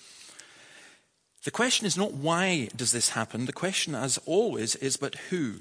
The 1.43 1.51
question 1.51 1.85
is 1.85 1.97
not 1.97 2.13
why 2.13 2.69
does 2.75 2.91
this 2.91 3.09
happen? 3.09 3.45
The 3.45 3.53
question, 3.53 3.95
as 3.95 4.19
always, 4.25 4.75
is 4.75 4.97
but 4.97 5.15
who? 5.29 5.55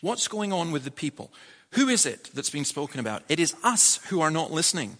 What's 0.00 0.28
going 0.28 0.52
on 0.52 0.72
with 0.72 0.84
the 0.84 0.90
people? 0.90 1.32
Who 1.72 1.88
is 1.88 2.06
it 2.06 2.30
that's 2.34 2.50
being 2.50 2.64
spoken 2.64 3.00
about? 3.00 3.22
It 3.28 3.40
is 3.40 3.54
us 3.62 4.00
who 4.08 4.20
are 4.20 4.30
not 4.30 4.50
listening. 4.50 4.98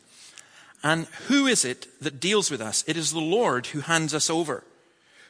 And 0.83 1.07
who 1.29 1.47
is 1.47 1.65
it 1.65 1.89
that 2.01 2.21
deals 2.21 2.51
with 2.51 2.61
us? 2.61 2.85
It 2.87 2.97
is 2.97 3.13
the 3.13 3.21
Lord 3.21 3.69
who 3.69 3.81
hands 3.81 4.15
us 4.15 4.31
over. 4.31 4.63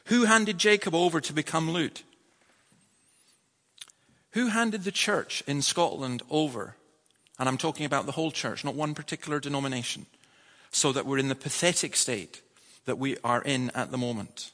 Who 0.05 0.25
handed 0.25 0.57
Jacob 0.57 0.93
over 0.93 1.19
to 1.19 1.33
become 1.33 1.73
Lut? 1.73 2.03
Who 4.31 4.47
handed 4.47 4.83
the 4.83 4.91
church 4.91 5.43
in 5.47 5.61
Scotland 5.61 6.21
over? 6.29 6.75
And 7.39 7.49
I'm 7.49 7.57
talking 7.57 7.85
about 7.85 8.05
the 8.05 8.11
whole 8.13 8.31
church, 8.31 8.63
not 8.63 8.75
one 8.75 8.93
particular 8.93 9.39
denomination, 9.39 10.05
so 10.77 10.91
that 10.91 11.07
we're 11.07 11.17
in 11.17 11.27
the 11.27 11.35
pathetic 11.35 11.95
state 11.95 12.41
that 12.85 12.99
we 12.99 13.17
are 13.23 13.41
in 13.41 13.71
at 13.71 13.89
the 13.89 13.97
moment. 13.97 14.51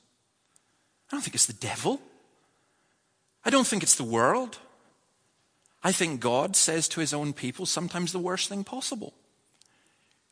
I 1.12 1.16
don't 1.16 1.22
think 1.22 1.36
it's 1.36 1.46
the 1.46 1.54
devil. 1.54 2.02
I 3.44 3.50
don't 3.50 3.68
think 3.68 3.84
it's 3.84 3.96
the 3.96 4.06
world. 4.06 4.58
I 5.84 5.92
think 5.92 6.22
God 6.22 6.56
says 6.56 6.88
to 6.90 7.02
his 7.02 7.14
own 7.14 7.34
people 7.34 7.66
sometimes 7.66 8.14
the 8.14 8.20
worst 8.20 8.48
thing 8.48 8.64
possible. 8.64 9.14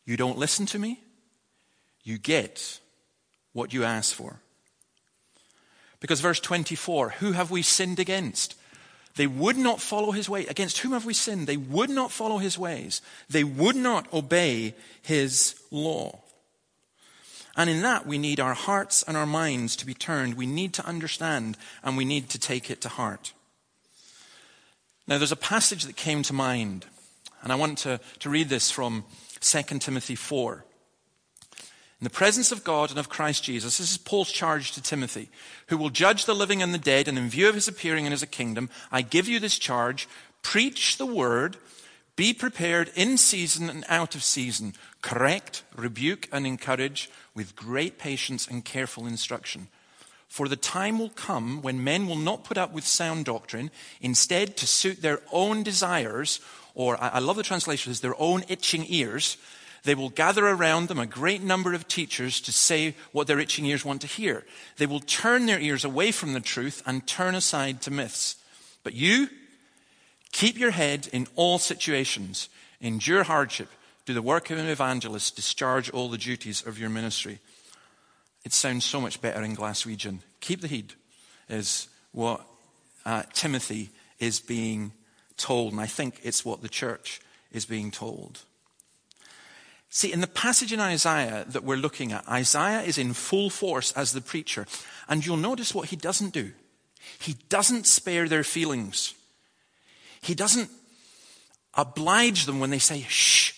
You 0.05 0.15
don't 0.15 0.37
listen 0.37 0.65
to 0.67 0.79
me, 0.79 1.01
you 2.03 2.17
get 2.17 2.79
what 3.51 3.73
you 3.73 3.83
ask 3.83 4.15
for. 4.15 4.39
Because 5.99 6.21
verse 6.21 6.39
24, 6.39 7.09
who 7.19 7.33
have 7.33 7.51
we 7.51 7.61
sinned 7.61 7.99
against? 7.99 8.55
They 9.15 9.27
would 9.27 9.57
not 9.57 9.81
follow 9.81 10.11
his 10.11 10.29
way. 10.29 10.45
Against 10.47 10.79
whom 10.79 10.93
have 10.93 11.05
we 11.05 11.13
sinned? 11.13 11.47
They 11.47 11.57
would 11.57 11.89
not 11.89 12.11
follow 12.11 12.37
his 12.37 12.57
ways. 12.57 13.01
They 13.29 13.43
would 13.43 13.75
not 13.75 14.11
obey 14.13 14.73
his 15.01 15.55
law. 15.69 16.19
And 17.57 17.69
in 17.69 17.81
that, 17.81 18.07
we 18.07 18.17
need 18.17 18.39
our 18.39 18.53
hearts 18.53 19.03
and 19.03 19.17
our 19.17 19.25
minds 19.25 19.75
to 19.77 19.85
be 19.85 19.93
turned. 19.93 20.35
We 20.35 20.45
need 20.45 20.73
to 20.75 20.85
understand 20.85 21.57
and 21.83 21.97
we 21.97 22.05
need 22.05 22.29
to 22.29 22.39
take 22.39 22.71
it 22.71 22.81
to 22.81 22.89
heart. 22.89 23.33
Now, 25.07 25.17
there's 25.17 25.31
a 25.31 25.35
passage 25.35 25.83
that 25.83 25.97
came 25.97 26.23
to 26.23 26.33
mind, 26.33 26.85
and 27.43 27.51
I 27.51 27.55
want 27.55 27.79
to, 27.79 27.99
to 28.19 28.29
read 28.29 28.47
this 28.47 28.71
from 28.71 29.03
2 29.41 29.79
Timothy 29.79 30.15
4. 30.15 30.63
In 32.01 32.05
the 32.05 32.09
presence 32.09 32.51
of 32.51 32.63
God 32.63 32.89
and 32.89 32.97
of 32.97 33.09
Christ 33.09 33.43
Jesus, 33.43 33.77
this 33.77 33.91
is 33.91 33.97
Paul's 33.99 34.31
charge 34.31 34.71
to 34.71 34.81
Timothy, 34.81 35.29
who 35.67 35.77
will 35.77 35.91
judge 35.91 36.25
the 36.25 36.33
living 36.33 36.63
and 36.63 36.73
the 36.73 36.79
dead, 36.79 37.07
and 37.07 37.15
in 37.15 37.29
view 37.29 37.47
of 37.47 37.53
his 37.53 37.67
appearing 37.67 38.07
in 38.07 38.11
his 38.11 38.25
kingdom, 38.25 38.71
I 38.91 39.03
give 39.03 39.27
you 39.27 39.39
this 39.39 39.59
charge 39.59 40.09
preach 40.41 40.97
the 40.97 41.05
word, 41.05 41.57
be 42.15 42.33
prepared 42.33 42.89
in 42.95 43.19
season 43.19 43.69
and 43.69 43.85
out 43.87 44.15
of 44.15 44.23
season, 44.23 44.73
correct, 45.03 45.61
rebuke, 45.75 46.27
and 46.31 46.47
encourage 46.47 47.07
with 47.35 47.55
great 47.55 47.99
patience 47.99 48.47
and 48.47 48.65
careful 48.65 49.05
instruction. 49.05 49.67
For 50.27 50.47
the 50.47 50.55
time 50.55 50.97
will 50.97 51.09
come 51.09 51.61
when 51.61 51.83
men 51.83 52.07
will 52.07 52.15
not 52.15 52.43
put 52.43 52.57
up 52.57 52.73
with 52.73 52.83
sound 52.83 53.25
doctrine, 53.25 53.69
instead, 54.01 54.57
to 54.57 54.65
suit 54.65 55.03
their 55.03 55.21
own 55.31 55.61
desires, 55.61 56.39
or 56.73 56.97
I 56.99 57.19
love 57.19 57.35
the 57.35 57.43
translation, 57.43 57.91
is 57.91 58.01
their 58.01 58.19
own 58.19 58.43
itching 58.47 58.85
ears, 58.87 59.37
they 59.83 59.95
will 59.95 60.09
gather 60.09 60.47
around 60.47 60.87
them 60.87 60.99
a 60.99 61.07
great 61.07 61.41
number 61.41 61.73
of 61.73 61.87
teachers 61.87 62.39
to 62.41 62.51
say 62.51 62.95
what 63.11 63.27
their 63.27 63.39
itching 63.39 63.65
ears 63.65 63.83
want 63.83 64.01
to 64.01 64.07
hear. 64.07 64.45
They 64.77 64.85
will 64.85 64.99
turn 64.99 65.47
their 65.47 65.59
ears 65.59 65.83
away 65.83 66.11
from 66.11 66.33
the 66.33 66.39
truth 66.39 66.83
and 66.85 67.07
turn 67.07 67.33
aside 67.33 67.81
to 67.81 67.91
myths. 67.91 68.35
But 68.83 68.93
you, 68.93 69.29
keep 70.31 70.57
your 70.57 70.71
head 70.71 71.09
in 71.11 71.27
all 71.35 71.57
situations, 71.57 72.49
endure 72.79 73.23
hardship, 73.23 73.69
do 74.05 74.13
the 74.13 74.21
work 74.21 74.51
of 74.51 74.59
an 74.59 74.67
evangelist, 74.67 75.35
discharge 75.35 75.89
all 75.89 76.09
the 76.09 76.17
duties 76.17 76.65
of 76.65 76.77
your 76.77 76.89
ministry. 76.89 77.39
It 78.43 78.53
sounds 78.53 78.85
so 78.85 79.01
much 79.01 79.21
better 79.21 79.43
in 79.43 79.55
Glaswegian. 79.55 80.19
Keep 80.41 80.61
the 80.61 80.67
heed, 80.67 80.93
is 81.49 81.87
what 82.11 82.41
uh, 83.05 83.23
Timothy 83.33 83.89
is 84.19 84.39
being 84.39 84.91
told, 85.37 85.71
and 85.71 85.81
I 85.81 85.87
think 85.87 86.19
it's 86.23 86.45
what 86.45 86.61
the 86.61 86.69
church 86.69 87.21
is 87.51 87.65
being 87.65 87.91
told. 87.91 88.41
See, 89.93 90.13
in 90.13 90.21
the 90.21 90.27
passage 90.27 90.71
in 90.71 90.79
Isaiah 90.79 91.43
that 91.49 91.65
we're 91.65 91.75
looking 91.75 92.13
at, 92.13 92.27
Isaiah 92.27 92.81
is 92.81 92.97
in 92.97 93.11
full 93.13 93.49
force 93.49 93.91
as 93.91 94.13
the 94.13 94.21
preacher. 94.21 94.65
And 95.09 95.25
you'll 95.25 95.35
notice 95.35 95.75
what 95.75 95.89
he 95.89 95.97
doesn't 95.97 96.31
do. 96.31 96.53
He 97.19 97.35
doesn't 97.49 97.85
spare 97.87 98.29
their 98.29 98.45
feelings. 98.45 99.13
He 100.21 100.33
doesn't 100.33 100.69
oblige 101.73 102.45
them 102.45 102.61
when 102.61 102.69
they 102.69 102.79
say, 102.79 103.05
shh, 103.09 103.51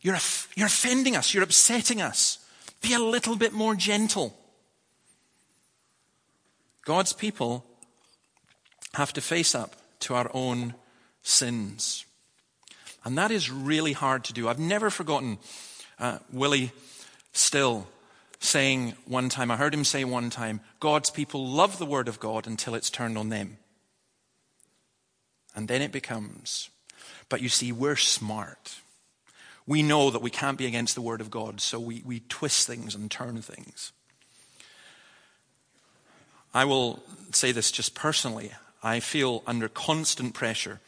you're, 0.00 0.16
you're 0.56 0.66
offending 0.66 1.14
us, 1.14 1.34
you're 1.34 1.44
upsetting 1.44 2.00
us. 2.00 2.38
Be 2.80 2.94
a 2.94 2.98
little 2.98 3.36
bit 3.36 3.52
more 3.52 3.74
gentle. 3.74 4.34
God's 6.86 7.12
people 7.12 7.66
have 8.94 9.12
to 9.12 9.20
face 9.20 9.54
up 9.54 9.76
to 10.00 10.14
our 10.14 10.30
own 10.32 10.74
sins. 11.22 12.06
And 13.04 13.16
that 13.16 13.30
is 13.30 13.50
really 13.50 13.92
hard 13.92 14.24
to 14.24 14.32
do. 14.32 14.48
I've 14.48 14.58
never 14.58 14.90
forgotten 14.90 15.38
uh, 15.98 16.18
Willie 16.32 16.72
Still 17.32 17.86
saying 18.40 18.94
one 19.06 19.28
time, 19.28 19.50
I 19.50 19.56
heard 19.56 19.74
him 19.74 19.84
say 19.84 20.04
one 20.04 20.30
time, 20.30 20.60
God's 20.80 21.10
people 21.10 21.46
love 21.46 21.78
the 21.78 21.86
Word 21.86 22.08
of 22.08 22.18
God 22.18 22.46
until 22.46 22.74
it's 22.74 22.90
turned 22.90 23.16
on 23.16 23.28
them. 23.28 23.58
And 25.54 25.68
then 25.68 25.82
it 25.82 25.92
becomes. 25.92 26.70
But 27.28 27.40
you 27.40 27.48
see, 27.48 27.70
we're 27.70 27.96
smart. 27.96 28.80
We 29.66 29.82
know 29.82 30.10
that 30.10 30.22
we 30.22 30.30
can't 30.30 30.58
be 30.58 30.66
against 30.66 30.94
the 30.94 31.02
Word 31.02 31.20
of 31.20 31.30
God, 31.30 31.60
so 31.60 31.78
we, 31.78 32.02
we 32.04 32.20
twist 32.20 32.66
things 32.66 32.94
and 32.94 33.10
turn 33.10 33.40
things. 33.42 33.92
I 36.52 36.64
will 36.64 37.02
say 37.32 37.52
this 37.52 37.70
just 37.70 37.94
personally. 37.94 38.50
I 38.82 38.98
feel 38.98 39.44
under 39.46 39.68
constant 39.68 40.34
pressure 40.34 40.80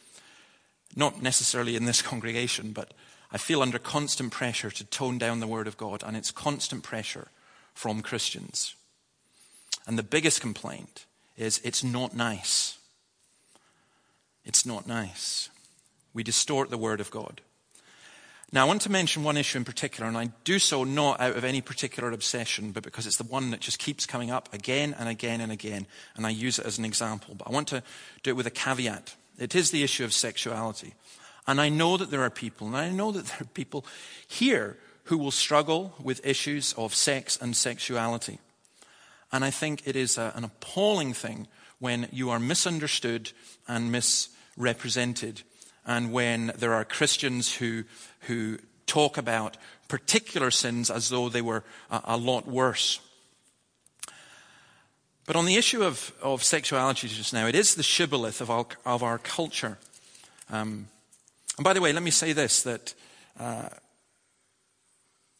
not 0.95 1.21
necessarily 1.21 1.75
in 1.75 1.85
this 1.85 2.01
congregation, 2.11 2.71
but 2.71 2.93
I 3.31 3.37
feel 3.37 3.61
under 3.61 3.79
constant 3.79 4.31
pressure 4.31 4.69
to 4.69 4.83
tone 4.85 5.17
down 5.17 5.39
the 5.39 5.47
Word 5.47 5.67
of 5.67 5.77
God, 5.77 6.03
and 6.05 6.15
it's 6.15 6.31
constant 6.31 6.83
pressure 6.83 7.29
from 7.73 8.01
Christians. 8.01 8.75
And 9.87 9.97
the 9.97 10.03
biggest 10.03 10.39
complaint 10.39 11.05
is 11.35 11.59
it's 11.63 11.83
not 11.83 12.15
nice. 12.15 12.77
It's 14.45 14.65
not 14.65 14.87
nice. 14.87 15.49
We 16.13 16.23
distort 16.23 16.69
the 16.69 16.77
Word 16.77 17.01
of 17.01 17.09
God. 17.09 17.41
Now, 18.51 18.65
I 18.65 18.67
want 18.67 18.83
to 18.83 18.91
mention 18.91 19.23
one 19.23 19.35
issue 19.35 19.57
in 19.57 19.65
particular, 19.65 20.07
and 20.07 20.15
I 20.15 20.29
do 20.43 20.59
so 20.59 20.83
not 20.83 21.19
out 21.19 21.35
of 21.35 21.43
any 21.43 21.59
particular 21.59 22.11
obsession, 22.11 22.71
but 22.71 22.83
because 22.83 23.07
it's 23.07 23.17
the 23.17 23.23
one 23.23 23.49
that 23.49 23.61
just 23.61 23.79
keeps 23.79 24.05
coming 24.05 24.29
up 24.29 24.53
again 24.53 24.95
and 24.99 25.09
again 25.09 25.41
and 25.41 25.51
again, 25.51 25.87
and 26.15 26.27
I 26.27 26.29
use 26.29 26.59
it 26.59 26.65
as 26.67 26.77
an 26.77 26.85
example. 26.85 27.33
But 27.33 27.47
I 27.47 27.51
want 27.51 27.69
to 27.69 27.81
do 28.21 28.29
it 28.29 28.35
with 28.35 28.45
a 28.45 28.51
caveat. 28.51 29.15
It 29.37 29.55
is 29.55 29.71
the 29.71 29.83
issue 29.83 30.03
of 30.03 30.13
sexuality. 30.13 30.93
And 31.47 31.59
I 31.59 31.69
know 31.69 31.97
that 31.97 32.11
there 32.11 32.21
are 32.21 32.29
people, 32.29 32.67
and 32.67 32.77
I 32.77 32.89
know 32.89 33.11
that 33.11 33.25
there 33.25 33.41
are 33.41 33.45
people 33.45 33.85
here 34.27 34.77
who 35.05 35.17
will 35.17 35.31
struggle 35.31 35.93
with 36.01 36.25
issues 36.25 36.73
of 36.77 36.95
sex 36.95 37.37
and 37.41 37.55
sexuality. 37.55 38.39
And 39.31 39.43
I 39.43 39.49
think 39.49 39.81
it 39.85 39.95
is 39.95 40.17
a, 40.17 40.31
an 40.35 40.43
appalling 40.43 41.13
thing 41.13 41.47
when 41.79 42.07
you 42.11 42.29
are 42.29 42.39
misunderstood 42.39 43.31
and 43.67 43.91
misrepresented, 43.91 45.41
and 45.85 46.13
when 46.13 46.53
there 46.57 46.73
are 46.73 46.85
Christians 46.85 47.55
who, 47.55 47.83
who 48.21 48.57
talk 48.85 49.17
about 49.17 49.57
particular 49.89 50.49
sins 50.49 50.89
as 50.89 51.09
though 51.09 51.27
they 51.27 51.41
were 51.41 51.63
a, 51.91 52.01
a 52.05 52.17
lot 52.17 52.47
worse. 52.47 53.01
But 55.25 55.35
on 55.35 55.45
the 55.45 55.55
issue 55.55 55.83
of, 55.83 56.13
of 56.21 56.43
sexuality 56.43 57.07
just 57.07 57.33
now, 57.33 57.47
it 57.47 57.55
is 57.55 57.75
the 57.75 57.83
shibboleth 57.83 58.41
of 58.41 58.49
our, 58.49 58.65
of 58.85 59.03
our 59.03 59.17
culture. 59.17 59.77
Um, 60.51 60.87
and 61.57 61.63
by 61.63 61.73
the 61.73 61.81
way, 61.81 61.93
let 61.93 62.03
me 62.03 62.11
say 62.11 62.33
this 62.33 62.63
that 62.63 62.93
uh, 63.39 63.69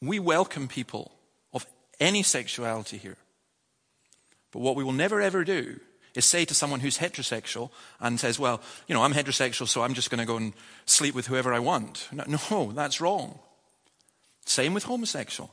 we 0.01 0.19
welcome 0.19 0.67
people 0.67 1.11
of 1.53 1.65
any 1.99 2.23
sexuality 2.23 2.97
here. 2.97 3.17
But 4.51 4.59
what 4.59 4.75
we 4.75 4.83
will 4.83 4.93
never 4.93 5.19
ever 5.21 5.43
do 5.43 5.79
is 6.15 6.25
say 6.25 6.45
to 6.45 6.53
someone 6.53 6.79
who's 6.79 6.99
heterosexual 6.99 7.71
and 7.99 8.19
says, 8.19 8.39
Well, 8.39 8.61
you 8.87 8.93
know, 8.93 9.03
I'm 9.03 9.13
heterosexual, 9.13 9.67
so 9.67 9.81
I'm 9.81 9.95
just 9.95 10.09
going 10.09 10.19
to 10.19 10.25
go 10.25 10.37
and 10.37 10.53
sleep 10.85 11.15
with 11.15 11.27
whoever 11.27 11.53
I 11.53 11.59
want. 11.59 12.07
No, 12.11 12.23
no, 12.51 12.71
that's 12.71 13.01
wrong. 13.01 13.39
Same 14.45 14.73
with 14.73 14.83
homosexual. 14.83 15.51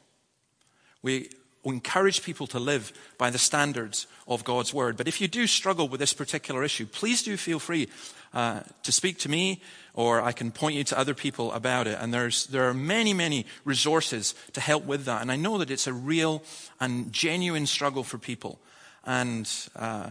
We 1.03 1.31
encourage 1.65 2.23
people 2.23 2.47
to 2.49 2.59
live 2.59 2.93
by 3.19 3.31
the 3.31 3.39
standards 3.39 4.07
of 4.27 4.45
God's 4.45 4.73
word. 4.73 4.97
But 4.97 5.09
if 5.09 5.21
you 5.21 5.29
do 5.29 5.47
struggle 5.47 5.89
with 5.89 6.01
this 6.01 6.13
particular 6.13 6.65
issue, 6.65 6.87
please 6.87 7.23
do 7.23 7.37
feel 7.37 7.59
free 7.59 7.89
uh, 8.33 8.61
to 8.83 8.93
speak 8.93 9.19
to 9.19 9.29
me, 9.29 9.61
or 9.93 10.23
I 10.23 10.33
can 10.33 10.53
point 10.53 10.77
you 10.77 10.85
to 10.85 10.99
other 10.99 11.15
people 11.15 11.53
about 11.53 11.87
it. 11.87 11.99
And 12.01 12.15
there's, 12.15 12.47
there 12.47 12.69
are 12.69 12.75
many, 12.75 13.13
many 13.13 13.45
resources 13.65 14.35
to 14.53 14.61
help 14.61 14.87
with 14.87 15.05
that. 15.05 15.21
And 15.21 15.31
I 15.31 15.37
know 15.37 15.59
that 15.59 15.71
it's 15.71 15.87
a 15.87 15.93
real 15.93 16.43
and 16.81 17.13
genuine 17.13 17.67
struggle 17.67 18.05
for 18.05 18.17
people. 18.17 18.59
And 19.05 19.51
uh, 19.77 20.11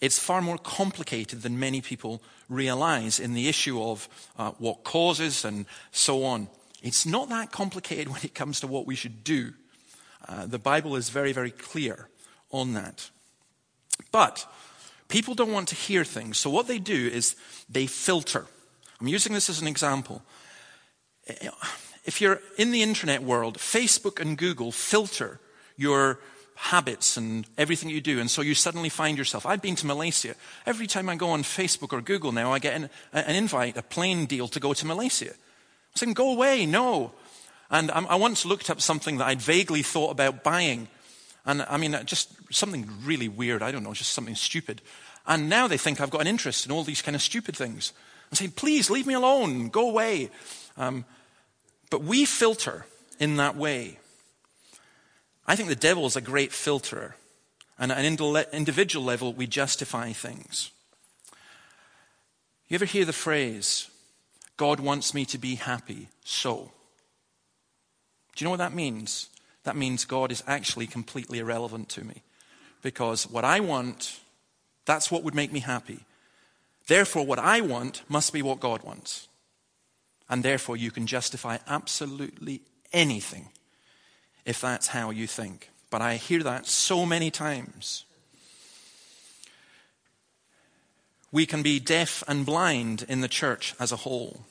it's 0.00 0.18
far 0.18 0.40
more 0.40 0.58
complicated 0.58 1.42
than 1.42 1.58
many 1.58 1.80
people 1.80 2.22
realize 2.48 3.20
in 3.20 3.34
the 3.34 3.48
issue 3.48 3.82
of 3.82 4.08
uh, 4.38 4.52
what 4.58 4.84
causes 4.84 5.44
and 5.44 5.66
so 5.90 6.24
on. 6.24 6.48
It's 6.82 7.06
not 7.06 7.28
that 7.28 7.52
complicated 7.52 8.08
when 8.12 8.22
it 8.22 8.34
comes 8.34 8.60
to 8.60 8.66
what 8.66 8.86
we 8.86 8.94
should 8.94 9.22
do. 9.22 9.52
Uh, 10.28 10.46
the 10.46 10.58
Bible 10.58 10.96
is 10.96 11.10
very, 11.10 11.32
very 11.32 11.50
clear 11.50 12.08
on 12.50 12.74
that. 12.74 13.10
But 14.10 14.46
people 15.08 15.34
don't 15.34 15.52
want 15.52 15.68
to 15.68 15.74
hear 15.74 16.04
things, 16.04 16.38
so 16.38 16.50
what 16.50 16.66
they 16.66 16.78
do 16.78 17.08
is 17.08 17.36
they 17.68 17.86
filter. 17.86 18.46
I'm 19.00 19.08
using 19.08 19.32
this 19.32 19.50
as 19.50 19.60
an 19.60 19.66
example. 19.66 20.22
If 22.04 22.20
you're 22.20 22.40
in 22.56 22.70
the 22.70 22.82
internet 22.82 23.22
world, 23.22 23.58
Facebook 23.58 24.20
and 24.20 24.36
Google 24.36 24.72
filter 24.72 25.40
your 25.76 26.18
habits 26.54 27.16
and 27.16 27.46
everything 27.58 27.90
you 27.90 28.00
do. 28.00 28.20
And 28.20 28.30
so 28.30 28.42
you 28.42 28.54
suddenly 28.54 28.88
find 28.88 29.18
yourself. 29.18 29.46
I've 29.46 29.62
been 29.62 29.76
to 29.76 29.86
Malaysia. 29.86 30.34
Every 30.64 30.86
time 30.86 31.08
I 31.08 31.16
go 31.16 31.30
on 31.30 31.42
Facebook 31.42 31.92
or 31.92 32.00
Google 32.00 32.30
now, 32.30 32.52
I 32.52 32.60
get 32.60 32.74
an, 32.74 32.90
an 33.12 33.34
invite, 33.34 33.76
a 33.76 33.82
plane 33.82 34.26
deal 34.26 34.48
to 34.48 34.60
go 34.60 34.72
to 34.72 34.86
Malaysia. 34.86 35.30
I'm 35.30 35.96
saying, 35.96 36.14
go 36.14 36.32
away. 36.32 36.66
No. 36.66 37.12
And 37.72 37.90
I 37.90 38.16
once 38.16 38.44
looked 38.44 38.68
up 38.68 38.82
something 38.82 39.16
that 39.16 39.26
I'd 39.26 39.40
vaguely 39.40 39.82
thought 39.82 40.10
about 40.10 40.44
buying. 40.44 40.88
And 41.46 41.62
I 41.62 41.78
mean, 41.78 41.98
just 42.04 42.30
something 42.54 42.86
really 43.02 43.28
weird. 43.28 43.62
I 43.62 43.72
don't 43.72 43.82
know, 43.82 43.94
just 43.94 44.12
something 44.12 44.34
stupid. 44.34 44.82
And 45.26 45.48
now 45.48 45.68
they 45.68 45.78
think 45.78 45.98
I've 45.98 46.10
got 46.10 46.20
an 46.20 46.26
interest 46.26 46.66
in 46.66 46.72
all 46.72 46.84
these 46.84 47.00
kind 47.00 47.14
of 47.14 47.22
stupid 47.22 47.56
things. 47.56 47.94
I'm 48.30 48.36
saying, 48.36 48.52
please 48.52 48.90
leave 48.90 49.06
me 49.06 49.14
alone, 49.14 49.70
go 49.70 49.88
away. 49.88 50.30
Um, 50.76 51.06
but 51.88 52.02
we 52.02 52.26
filter 52.26 52.84
in 53.18 53.36
that 53.36 53.56
way. 53.56 53.98
I 55.46 55.56
think 55.56 55.70
the 55.70 55.74
devil 55.74 56.04
is 56.04 56.14
a 56.14 56.20
great 56.20 56.50
filterer. 56.50 57.14
And 57.78 57.90
at 57.90 57.98
an 57.98 58.44
individual 58.52 59.04
level, 59.04 59.32
we 59.32 59.46
justify 59.46 60.12
things. 60.12 60.70
You 62.68 62.74
ever 62.74 62.84
hear 62.84 63.06
the 63.06 63.12
phrase, 63.14 63.88
God 64.58 64.78
wants 64.78 65.14
me 65.14 65.24
to 65.26 65.38
be 65.38 65.54
happy, 65.54 66.08
so? 66.22 66.70
Do 68.34 68.42
you 68.42 68.46
know 68.46 68.50
what 68.50 68.58
that 68.58 68.74
means? 68.74 69.28
That 69.64 69.76
means 69.76 70.04
God 70.04 70.32
is 70.32 70.42
actually 70.46 70.86
completely 70.86 71.38
irrelevant 71.38 71.88
to 71.90 72.04
me. 72.04 72.22
Because 72.82 73.30
what 73.30 73.44
I 73.44 73.60
want, 73.60 74.20
that's 74.86 75.10
what 75.10 75.22
would 75.22 75.34
make 75.34 75.52
me 75.52 75.60
happy. 75.60 76.00
Therefore, 76.88 77.24
what 77.24 77.38
I 77.38 77.60
want 77.60 78.02
must 78.08 78.32
be 78.32 78.42
what 78.42 78.60
God 78.60 78.82
wants. 78.82 79.28
And 80.28 80.42
therefore, 80.42 80.76
you 80.76 80.90
can 80.90 81.06
justify 81.06 81.58
absolutely 81.68 82.62
anything 82.92 83.48
if 84.44 84.60
that's 84.60 84.88
how 84.88 85.10
you 85.10 85.26
think. 85.26 85.70
But 85.90 86.02
I 86.02 86.16
hear 86.16 86.42
that 86.42 86.66
so 86.66 87.06
many 87.06 87.30
times. 87.30 88.04
We 91.30 91.46
can 91.46 91.62
be 91.62 91.78
deaf 91.78 92.22
and 92.26 92.44
blind 92.44 93.04
in 93.08 93.20
the 93.20 93.28
church 93.28 93.74
as 93.78 93.92
a 93.92 93.96
whole. 93.96 94.44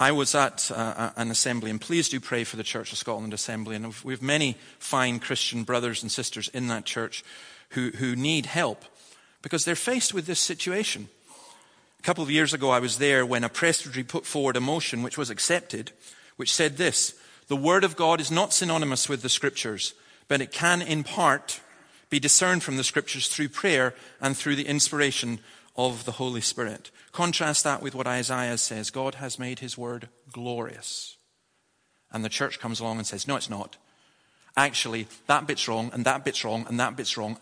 I 0.00 0.12
was 0.12 0.34
at 0.34 0.70
uh, 0.74 1.10
an 1.16 1.30
assembly, 1.30 1.70
and 1.70 1.78
please 1.78 2.08
do 2.08 2.20
pray 2.20 2.44
for 2.44 2.56
the 2.56 2.62
Church 2.62 2.90
of 2.90 2.96
Scotland 2.96 3.34
Assembly. 3.34 3.76
And 3.76 3.94
we 4.02 4.14
have 4.14 4.22
many 4.22 4.56
fine 4.78 5.18
Christian 5.18 5.62
brothers 5.62 6.00
and 6.02 6.10
sisters 6.10 6.48
in 6.48 6.68
that 6.68 6.86
church 6.86 7.22
who, 7.72 7.90
who 7.90 8.16
need 8.16 8.46
help 8.46 8.86
because 9.42 9.66
they're 9.66 9.76
faced 9.76 10.14
with 10.14 10.24
this 10.24 10.40
situation. 10.40 11.10
A 11.98 12.02
couple 12.02 12.24
of 12.24 12.30
years 12.30 12.54
ago, 12.54 12.70
I 12.70 12.78
was 12.78 12.96
there 12.96 13.26
when 13.26 13.44
a 13.44 13.50
presbytery 13.50 14.02
put 14.02 14.24
forward 14.24 14.56
a 14.56 14.60
motion 14.60 15.02
which 15.02 15.18
was 15.18 15.28
accepted, 15.28 15.92
which 16.36 16.54
said 16.54 16.78
this 16.78 17.14
The 17.48 17.56
Word 17.56 17.84
of 17.84 17.94
God 17.94 18.22
is 18.22 18.30
not 18.30 18.54
synonymous 18.54 19.06
with 19.06 19.20
the 19.20 19.28
Scriptures, 19.28 19.92
but 20.28 20.40
it 20.40 20.50
can, 20.50 20.80
in 20.80 21.04
part, 21.04 21.60
be 22.08 22.18
discerned 22.18 22.62
from 22.62 22.78
the 22.78 22.84
Scriptures 22.84 23.28
through 23.28 23.50
prayer 23.50 23.92
and 24.18 24.34
through 24.34 24.56
the 24.56 24.66
inspiration 24.66 25.40
of 25.76 26.04
the 26.04 26.12
Holy 26.12 26.40
Spirit. 26.40 26.90
Contrast 27.12 27.64
that 27.64 27.82
with 27.82 27.94
what 27.94 28.06
Isaiah 28.06 28.58
says 28.58 28.90
God 28.90 29.16
has 29.16 29.38
made 29.38 29.60
his 29.60 29.78
word 29.78 30.08
glorious. 30.32 31.16
And 32.12 32.24
the 32.24 32.28
church 32.28 32.58
comes 32.58 32.80
along 32.80 32.98
and 32.98 33.06
says, 33.06 33.28
No, 33.28 33.36
it's 33.36 33.50
not. 33.50 33.76
Actually, 34.56 35.06
that 35.26 35.46
bit's 35.46 35.68
wrong, 35.68 35.90
and 35.92 36.04
that 36.04 36.24
bit's 36.24 36.44
wrong, 36.44 36.66
and 36.68 36.78
that 36.80 36.96
bit's 36.96 37.16
wrong. 37.16 37.38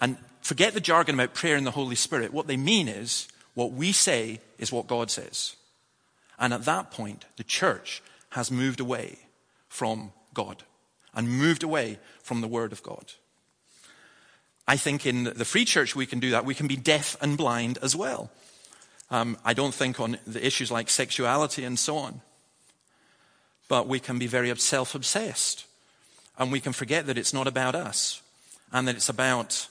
And 0.00 0.18
forget 0.42 0.74
the 0.74 0.80
jargon 0.80 1.14
about 1.14 1.34
prayer 1.34 1.56
and 1.56 1.66
the 1.66 1.70
Holy 1.70 1.96
Spirit. 1.96 2.32
What 2.32 2.46
they 2.46 2.56
mean 2.56 2.86
is, 2.88 3.28
what 3.54 3.72
we 3.72 3.92
say 3.92 4.40
is 4.58 4.70
what 4.70 4.86
God 4.86 5.10
says. 5.10 5.56
And 6.38 6.54
at 6.54 6.64
that 6.64 6.90
point, 6.90 7.24
the 7.36 7.44
church 7.44 8.02
has 8.30 8.50
moved 8.50 8.80
away 8.80 9.18
from 9.68 10.12
God 10.32 10.64
and 11.14 11.28
moved 11.28 11.62
away 11.62 11.98
from 12.22 12.40
the 12.40 12.48
Word 12.48 12.72
of 12.72 12.82
God. 12.82 13.12
I 14.70 14.76
think 14.76 15.04
in 15.04 15.24
the 15.24 15.44
free 15.44 15.64
church 15.64 15.96
we 15.96 16.06
can 16.06 16.20
do 16.20 16.30
that. 16.30 16.44
We 16.44 16.54
can 16.54 16.68
be 16.68 16.76
deaf 16.76 17.16
and 17.20 17.36
blind 17.36 17.78
as 17.82 17.96
well. 17.96 18.30
Um, 19.10 19.36
I 19.44 19.52
don't 19.52 19.74
think 19.74 19.98
on 19.98 20.16
the 20.28 20.46
issues 20.46 20.70
like 20.70 20.88
sexuality 20.88 21.64
and 21.64 21.76
so 21.76 21.96
on. 21.96 22.20
But 23.66 23.88
we 23.88 23.98
can 23.98 24.20
be 24.20 24.28
very 24.28 24.56
self 24.58 24.94
obsessed. 24.94 25.66
And 26.38 26.52
we 26.52 26.60
can 26.60 26.72
forget 26.72 27.06
that 27.06 27.18
it's 27.18 27.34
not 27.34 27.48
about 27.48 27.74
us 27.74 28.22
and 28.72 28.86
that 28.86 28.94
it's 28.94 29.08
about 29.08 29.66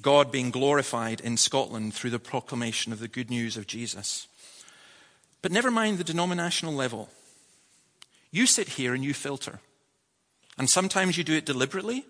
God 0.00 0.30
being 0.30 0.52
glorified 0.52 1.20
in 1.20 1.36
Scotland 1.36 1.92
through 1.92 2.10
the 2.10 2.20
proclamation 2.20 2.92
of 2.92 3.00
the 3.00 3.08
good 3.08 3.30
news 3.30 3.56
of 3.56 3.66
Jesus. 3.66 4.28
But 5.42 5.50
never 5.50 5.72
mind 5.72 5.98
the 5.98 6.04
denominational 6.04 6.72
level. 6.72 7.08
You 8.30 8.46
sit 8.46 8.68
here 8.68 8.94
and 8.94 9.02
you 9.02 9.12
filter. 9.12 9.58
And 10.56 10.70
sometimes 10.70 11.18
you 11.18 11.24
do 11.24 11.34
it 11.34 11.46
deliberately, 11.46 12.04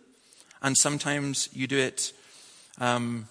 and 0.61 0.77
sometimes 0.77 1.49
you 1.55 1.67
do 1.67 1.79
it 1.79 2.13
um, 2.79 3.29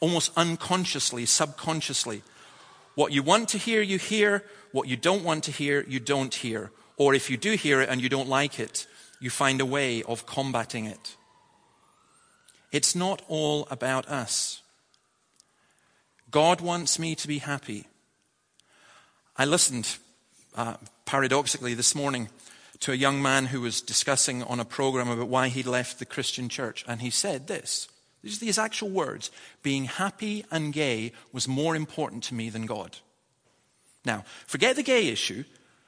almost 0.00 0.32
unconsciously, 0.36 1.26
subconsciously. 1.26 2.22
What 2.94 3.12
you 3.12 3.22
want 3.22 3.48
to 3.50 3.58
hear, 3.58 3.82
you 3.82 3.98
hear. 3.98 4.44
What 4.72 4.88
you 4.88 4.96
don't 4.96 5.24
want 5.24 5.44
to 5.44 5.52
hear, 5.52 5.84
you 5.86 6.00
don't 6.00 6.34
hear. 6.34 6.70
Or 6.96 7.14
if 7.14 7.30
you 7.30 7.36
do 7.36 7.52
hear 7.52 7.80
it 7.80 7.88
and 7.88 8.00
you 8.00 8.08
don't 8.08 8.28
like 8.28 8.58
it, 8.58 8.86
you 9.20 9.30
find 9.30 9.60
a 9.60 9.66
way 9.66 10.02
of 10.02 10.26
combating 10.26 10.86
it. 10.86 11.16
It's 12.72 12.94
not 12.94 13.22
all 13.28 13.68
about 13.70 14.08
us. 14.08 14.62
God 16.30 16.60
wants 16.60 16.98
me 16.98 17.14
to 17.14 17.28
be 17.28 17.38
happy. 17.38 17.86
I 19.36 19.44
listened, 19.44 19.98
uh, 20.56 20.74
paradoxically, 21.04 21.74
this 21.74 21.94
morning 21.94 22.30
to 22.80 22.92
a 22.92 22.96
young 22.96 23.20
man 23.20 23.46
who 23.46 23.60
was 23.60 23.80
discussing 23.80 24.42
on 24.42 24.58
a 24.58 24.64
program 24.64 25.08
about 25.08 25.28
why 25.28 25.48
he'd 25.48 25.66
left 25.66 25.98
the 25.98 26.06
Christian 26.06 26.48
church, 26.48 26.84
and 26.88 27.02
he 27.02 27.10
said 27.10 27.46
this 27.46 27.88
these 28.22 28.40
are 28.40 28.46
his 28.46 28.58
actual 28.58 28.90
words. 28.90 29.30
Being 29.62 29.84
happy 29.84 30.44
and 30.50 30.72
gay 30.72 31.12
was 31.32 31.48
more 31.48 31.74
important 31.74 32.22
to 32.24 32.34
me 32.34 32.50
than 32.50 32.66
God. 32.66 32.98
Now, 34.04 34.24
forget 34.46 34.76
the 34.76 34.82
gay 34.82 35.08
issue. 35.08 35.44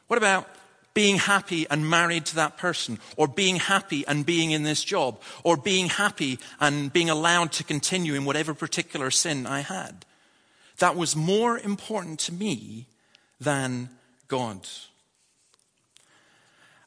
What 0.08 0.18
about 0.18 0.48
being 0.94 1.16
happy 1.16 1.66
and 1.70 1.90
married 1.90 2.24
to 2.26 2.36
that 2.36 2.56
person, 2.56 3.00
or 3.16 3.26
being 3.26 3.56
happy 3.56 4.06
and 4.06 4.24
being 4.24 4.52
in 4.52 4.62
this 4.62 4.84
job, 4.84 5.20
or 5.42 5.56
being 5.56 5.88
happy 5.88 6.38
and 6.60 6.92
being 6.92 7.10
allowed 7.10 7.50
to 7.50 7.64
continue 7.64 8.14
in 8.14 8.24
whatever 8.24 8.54
particular 8.54 9.10
sin 9.10 9.46
I 9.46 9.60
had? 9.60 10.04
That 10.78 10.96
was 10.96 11.16
more 11.16 11.58
important 11.58 12.20
to 12.20 12.32
me 12.32 12.86
than 13.40 13.90
God. 14.28 14.68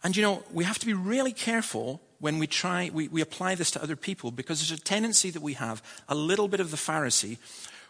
And 0.03 0.15
you 0.15 0.23
know, 0.23 0.43
we 0.53 0.63
have 0.63 0.79
to 0.79 0.85
be 0.85 0.93
really 0.93 1.33
careful 1.33 2.01
when 2.19 2.39
we 2.39 2.47
try, 2.47 2.89
we, 2.93 3.07
we 3.07 3.21
apply 3.21 3.55
this 3.55 3.71
to 3.71 3.83
other 3.83 3.95
people 3.95 4.31
because 4.31 4.59
there's 4.59 4.79
a 4.79 4.83
tendency 4.83 5.29
that 5.29 5.41
we 5.41 5.53
have, 5.53 5.81
a 6.09 6.15
little 6.15 6.47
bit 6.47 6.59
of 6.59 6.71
the 6.71 6.77
Pharisee, 6.77 7.37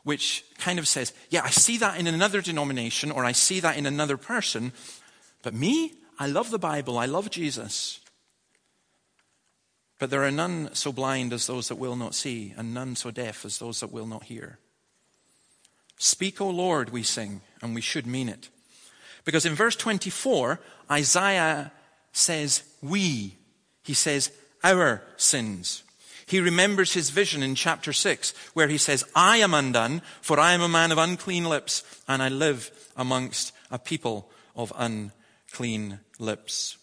which 0.04 0.46
kind 0.58 0.80
of 0.80 0.88
says, 0.88 1.14
yeah, 1.30 1.42
I 1.44 1.50
see 1.50 1.78
that 1.78 2.00
in 2.00 2.08
another 2.08 2.42
denomination 2.42 3.12
or 3.12 3.26
I 3.26 3.32
see 3.32 3.60
that 3.60 3.78
in 3.78 3.86
another 3.86 4.18
person, 4.18 4.74
but 5.44 5.54
me, 5.54 5.94
I 6.20 6.28
love 6.28 6.52
the 6.52 6.60
Bible, 6.60 6.98
I 6.98 7.06
love 7.06 7.30
Jesus. 7.30 8.00
But 10.00 10.10
there 10.10 10.24
are 10.24 10.32
none 10.32 10.74
so 10.74 10.92
blind 10.92 11.34
as 11.34 11.48
those 11.48 11.70
that 11.70 11.76
will 11.78 11.96
not 11.96 12.14
see, 12.14 12.54
and 12.56 12.74
none 12.74 12.96
so 12.96 13.12
deaf 13.12 13.46
as 13.46 13.58
those 13.58 13.80
that 13.80 13.92
will 13.92 14.06
not 14.06 14.24
hear. 14.24 14.60
Speak, 15.98 16.40
O 16.40 16.50
Lord, 16.50 16.92
we 16.92 17.02
sing, 17.02 17.42
and 17.62 17.74
we 17.74 17.82
should 17.82 18.06
mean 18.06 18.30
it. 18.30 18.50
Because 19.26 19.46
in 19.46 19.56
verse 19.56 19.76
24, 19.76 20.60
Isaiah 20.92 21.72
says, 22.12 22.64
We 22.82 23.38
he 23.88 23.94
says, 23.94 24.32
our 24.66 25.02
sins. 25.16 25.84
He 26.26 26.42
remembers 26.42 26.92
his 26.92 27.10
vision 27.10 27.42
in 27.42 27.56
chapter 27.56 27.94
6, 27.94 28.34
where 28.54 28.68
he 28.68 28.78
says, 28.78 29.06
I 29.16 29.38
am 29.38 29.54
undone, 29.54 30.02
for 30.22 30.38
I 30.38 30.52
am 30.52 30.62
a 30.62 30.68
man 30.68 30.92
of 30.92 30.98
unclean 30.98 31.46
lips, 31.46 31.86
and 32.06 32.22
I 32.22 32.28
live 32.28 32.70
amongst 32.98 33.54
a 33.72 33.80
people 33.80 34.30
of 34.58 34.74
unclean 34.76 36.02
lips. 36.20 36.76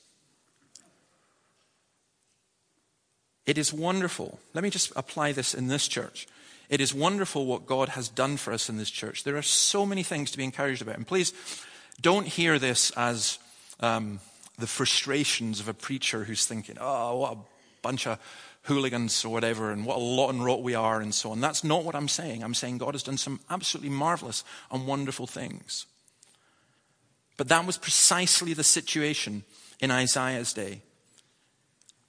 It 3.44 3.58
is 3.58 3.70
wonderful. 3.70 4.38
Let 4.54 4.64
me 4.64 4.70
just 4.70 4.90
apply 4.96 5.32
this 5.32 5.52
in 5.52 5.66
this 5.66 5.86
church. 5.86 6.26
It 6.70 6.80
is 6.80 6.94
wonderful 6.94 7.44
what 7.44 7.66
God 7.66 7.90
has 7.90 8.08
done 8.08 8.38
for 8.38 8.50
us 8.50 8.70
in 8.70 8.78
this 8.78 8.90
church. 8.90 9.24
There 9.24 9.36
are 9.36 9.42
so 9.42 9.84
many 9.84 10.02
things 10.02 10.30
to 10.30 10.38
be 10.38 10.44
encouraged 10.44 10.80
about. 10.80 10.96
And 10.96 11.06
please 11.06 11.34
don't 12.00 12.26
hear 12.26 12.58
this 12.58 12.92
as 12.92 13.38
um, 13.80 14.20
the 14.58 14.66
frustrations 14.66 15.60
of 15.60 15.68
a 15.68 15.74
preacher 15.74 16.24
who's 16.24 16.46
thinking, 16.46 16.76
oh, 16.80 17.16
what 17.16 17.32
a 17.32 17.38
bunch 17.82 18.06
of 18.06 18.18
hooligans 18.62 19.24
or 19.24 19.28
whatever, 19.30 19.70
and 19.70 19.84
what 19.84 19.96
a 19.96 20.00
lot 20.00 20.30
and 20.30 20.44
rot 20.44 20.62
we 20.62 20.74
are, 20.74 21.00
and 21.00 21.14
so 21.14 21.30
on. 21.30 21.40
That's 21.40 21.64
not 21.64 21.84
what 21.84 21.94
I'm 21.94 22.08
saying. 22.08 22.42
I'm 22.42 22.54
saying 22.54 22.78
God 22.78 22.94
has 22.94 23.02
done 23.02 23.18
some 23.18 23.40
absolutely 23.50 23.90
marvelous 23.90 24.44
and 24.70 24.86
wonderful 24.86 25.26
things. 25.26 25.86
But 27.36 27.48
that 27.48 27.66
was 27.66 27.76
precisely 27.76 28.54
the 28.54 28.64
situation 28.64 29.44
in 29.80 29.90
Isaiah's 29.90 30.52
day. 30.52 30.80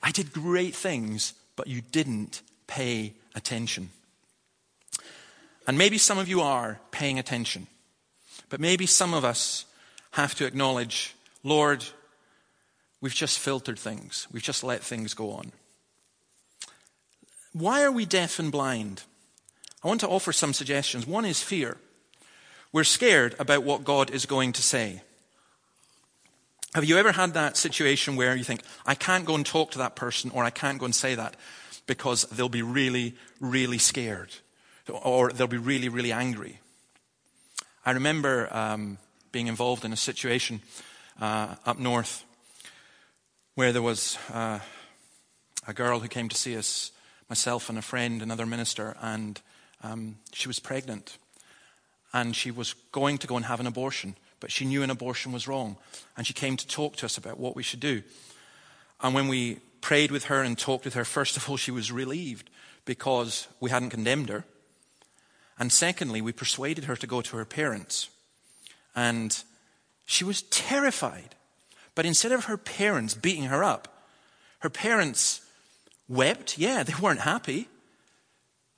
I 0.01 0.11
did 0.11 0.31
great 0.31 0.75
things, 0.75 1.33
but 1.55 1.67
you 1.67 1.81
didn't 1.81 2.41
pay 2.67 3.13
attention. 3.33 3.89
And 5.67 5.77
maybe 5.77 5.97
some 5.97 6.19
of 6.19 6.29
you 6.29 6.41
are 6.41 6.79
paying 6.91 7.17
attention. 7.17 7.67
But 8.49 8.59
maybe 8.59 8.85
some 8.85 9.13
of 9.13 9.25
us 9.25 9.65
have 10.11 10.35
to 10.35 10.45
acknowledge, 10.45 11.15
Lord, 11.43 11.83
we've 13.05 13.13
just 13.13 13.37
filtered 13.37 13.77
things. 13.77 14.25
We've 14.31 14.41
just 14.41 14.63
let 14.63 14.81
things 14.81 15.13
go 15.13 15.29
on. 15.29 15.51
Why 17.53 17.83
are 17.83 17.91
we 17.91 18.03
deaf 18.03 18.39
and 18.39 18.51
blind? 18.51 19.03
I 19.83 19.87
want 19.87 20.01
to 20.01 20.07
offer 20.07 20.33
some 20.33 20.53
suggestions. 20.53 21.05
One 21.05 21.23
is 21.23 21.39
fear. 21.39 21.77
We're 22.71 22.83
scared 22.83 23.35
about 23.37 23.63
what 23.63 23.83
God 23.83 24.09
is 24.09 24.25
going 24.25 24.53
to 24.53 24.63
say. 24.63 25.03
Have 26.73 26.83
you 26.83 26.97
ever 26.97 27.11
had 27.11 27.35
that 27.35 27.57
situation 27.57 28.15
where 28.15 28.35
you 28.35 28.43
think, 28.43 28.61
I 28.87 28.95
can't 28.95 29.23
go 29.23 29.35
and 29.35 29.45
talk 29.45 29.69
to 29.73 29.77
that 29.77 29.95
person 29.95 30.31
or 30.31 30.43
I 30.43 30.49
can't 30.49 30.79
go 30.79 30.85
and 30.85 30.95
say 30.95 31.13
that 31.13 31.35
because 31.85 32.23
they'll 32.31 32.49
be 32.49 32.63
really, 32.63 33.13
really 33.39 33.77
scared 33.77 34.31
or 34.89 35.31
they'll 35.31 35.45
be 35.45 35.57
really, 35.57 35.89
really 35.89 36.11
angry? 36.11 36.59
I 37.85 37.91
remember 37.91 38.49
um, 38.51 38.97
being 39.31 39.45
involved 39.45 39.85
in 39.85 39.93
a 39.93 39.95
situation 39.95 40.63
uh, 41.21 41.53
up 41.67 41.77
north 41.77 42.23
where 43.55 43.73
there 43.73 43.81
was 43.81 44.17
uh, 44.31 44.59
a 45.67 45.73
girl 45.73 45.99
who 45.99 46.07
came 46.07 46.29
to 46.29 46.37
see 46.37 46.55
us, 46.57 46.91
myself 47.29 47.69
and 47.69 47.77
a 47.77 47.81
friend, 47.81 48.21
another 48.21 48.45
minister, 48.45 48.95
and 49.01 49.41
um, 49.83 50.17
she 50.31 50.47
was 50.47 50.59
pregnant. 50.59 51.17
And 52.13 52.35
she 52.35 52.51
was 52.51 52.73
going 52.91 53.17
to 53.17 53.27
go 53.27 53.35
and 53.35 53.45
have 53.45 53.59
an 53.59 53.67
abortion 53.67 54.15
but 54.45 54.51
she 54.51 54.65
knew 54.65 54.83
an 54.83 54.91
abortion 54.91 55.31
was 55.31 55.47
wrong. 55.47 55.75
And 56.15 56.27
she 56.27 56.33
came 56.33 56.57
to 56.57 56.67
talk 56.67 56.97
to 56.97 57.05
us 57.07 57.17
about 57.17 57.39
what 57.39 57.55
we 57.55 57.63
should 57.63 57.79
do. 57.79 58.03
And 59.01 59.15
when 59.15 59.27
we 59.27 59.55
prayed 59.81 60.11
with 60.11 60.25
her 60.25 60.43
and 60.43 60.55
talked 60.55 60.85
with 60.85 60.93
her, 60.93 61.03
first 61.05 61.37
of 61.37 61.49
all, 61.49 61.57
she 61.57 61.71
was 61.71 61.91
relieved 61.91 62.49
because 62.85 63.47
we 63.59 63.71
hadn't 63.71 63.89
condemned 63.89 64.29
her. 64.29 64.45
And 65.57 65.71
secondly, 65.71 66.21
we 66.21 66.31
persuaded 66.31 66.83
her 66.83 66.95
to 66.95 67.07
go 67.07 67.21
to 67.21 67.37
her 67.37 67.45
parents. 67.45 68.09
And 68.95 69.35
she 70.05 70.23
was 70.23 70.43
terrified. 70.43 71.33
But 71.95 72.05
instead 72.05 72.33
of 72.33 72.45
her 72.45 72.57
parents 72.57 73.13
beating 73.13 73.45
her 73.45 73.63
up, 73.63 74.03
her 74.59 74.69
parents 74.69 75.41
wept. 76.07 76.57
Yeah, 76.57 76.83
they 76.83 76.93
weren't 77.01 77.21
happy. 77.21 77.69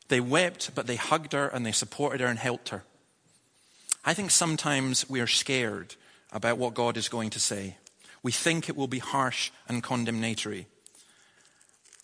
They 0.07 0.19
wept, 0.19 0.71
but 0.73 0.87
they 0.87 0.95
hugged 0.95 1.33
her 1.33 1.47
and 1.47 1.65
they 1.65 1.71
supported 1.71 2.21
her 2.21 2.27
and 2.27 2.39
helped 2.39 2.69
her. 2.69 2.83
I 4.05 4.13
think 4.13 4.31
sometimes 4.31 5.09
we 5.09 5.19
are 5.19 5.27
scared 5.27 5.95
about 6.31 6.57
what 6.57 6.73
God 6.73 6.95
is 6.95 7.09
going 7.09 7.29
to 7.31 7.39
say. 7.39 7.75
We 8.23 8.31
think 8.31 8.69
it 8.69 8.77
will 8.77 8.87
be 8.87 8.99
harsh 8.99 9.51
and 9.67 9.83
condemnatory. 9.83 10.67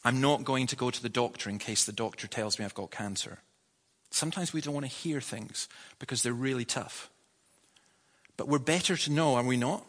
I'm 0.04 0.20
not 0.20 0.44
going 0.44 0.68
to 0.68 0.76
go 0.76 0.90
to 0.90 1.02
the 1.02 1.10
doctor 1.10 1.50
in 1.50 1.60
case 1.60 1.86
the 1.86 1.94
doctor 1.94 2.28
tells 2.28 2.60
me 2.60 2.66
I've 2.66 2.74
got 2.74 2.92
cancer. 2.92 3.40
Sometimes 4.12 4.54
we 4.54 4.62
don't 4.62 4.74
want 4.74 4.86
to 4.86 4.92
hear 4.92 5.22
things 5.22 5.70
because 5.98 6.24
they're 6.24 6.34
really 6.34 6.66
tough. 6.66 7.10
But 8.36 8.48
we're 8.48 8.60
better 8.60 8.98
to 8.98 9.12
know, 9.12 9.36
are 9.36 9.44
we 9.44 9.58
not? 9.58 9.86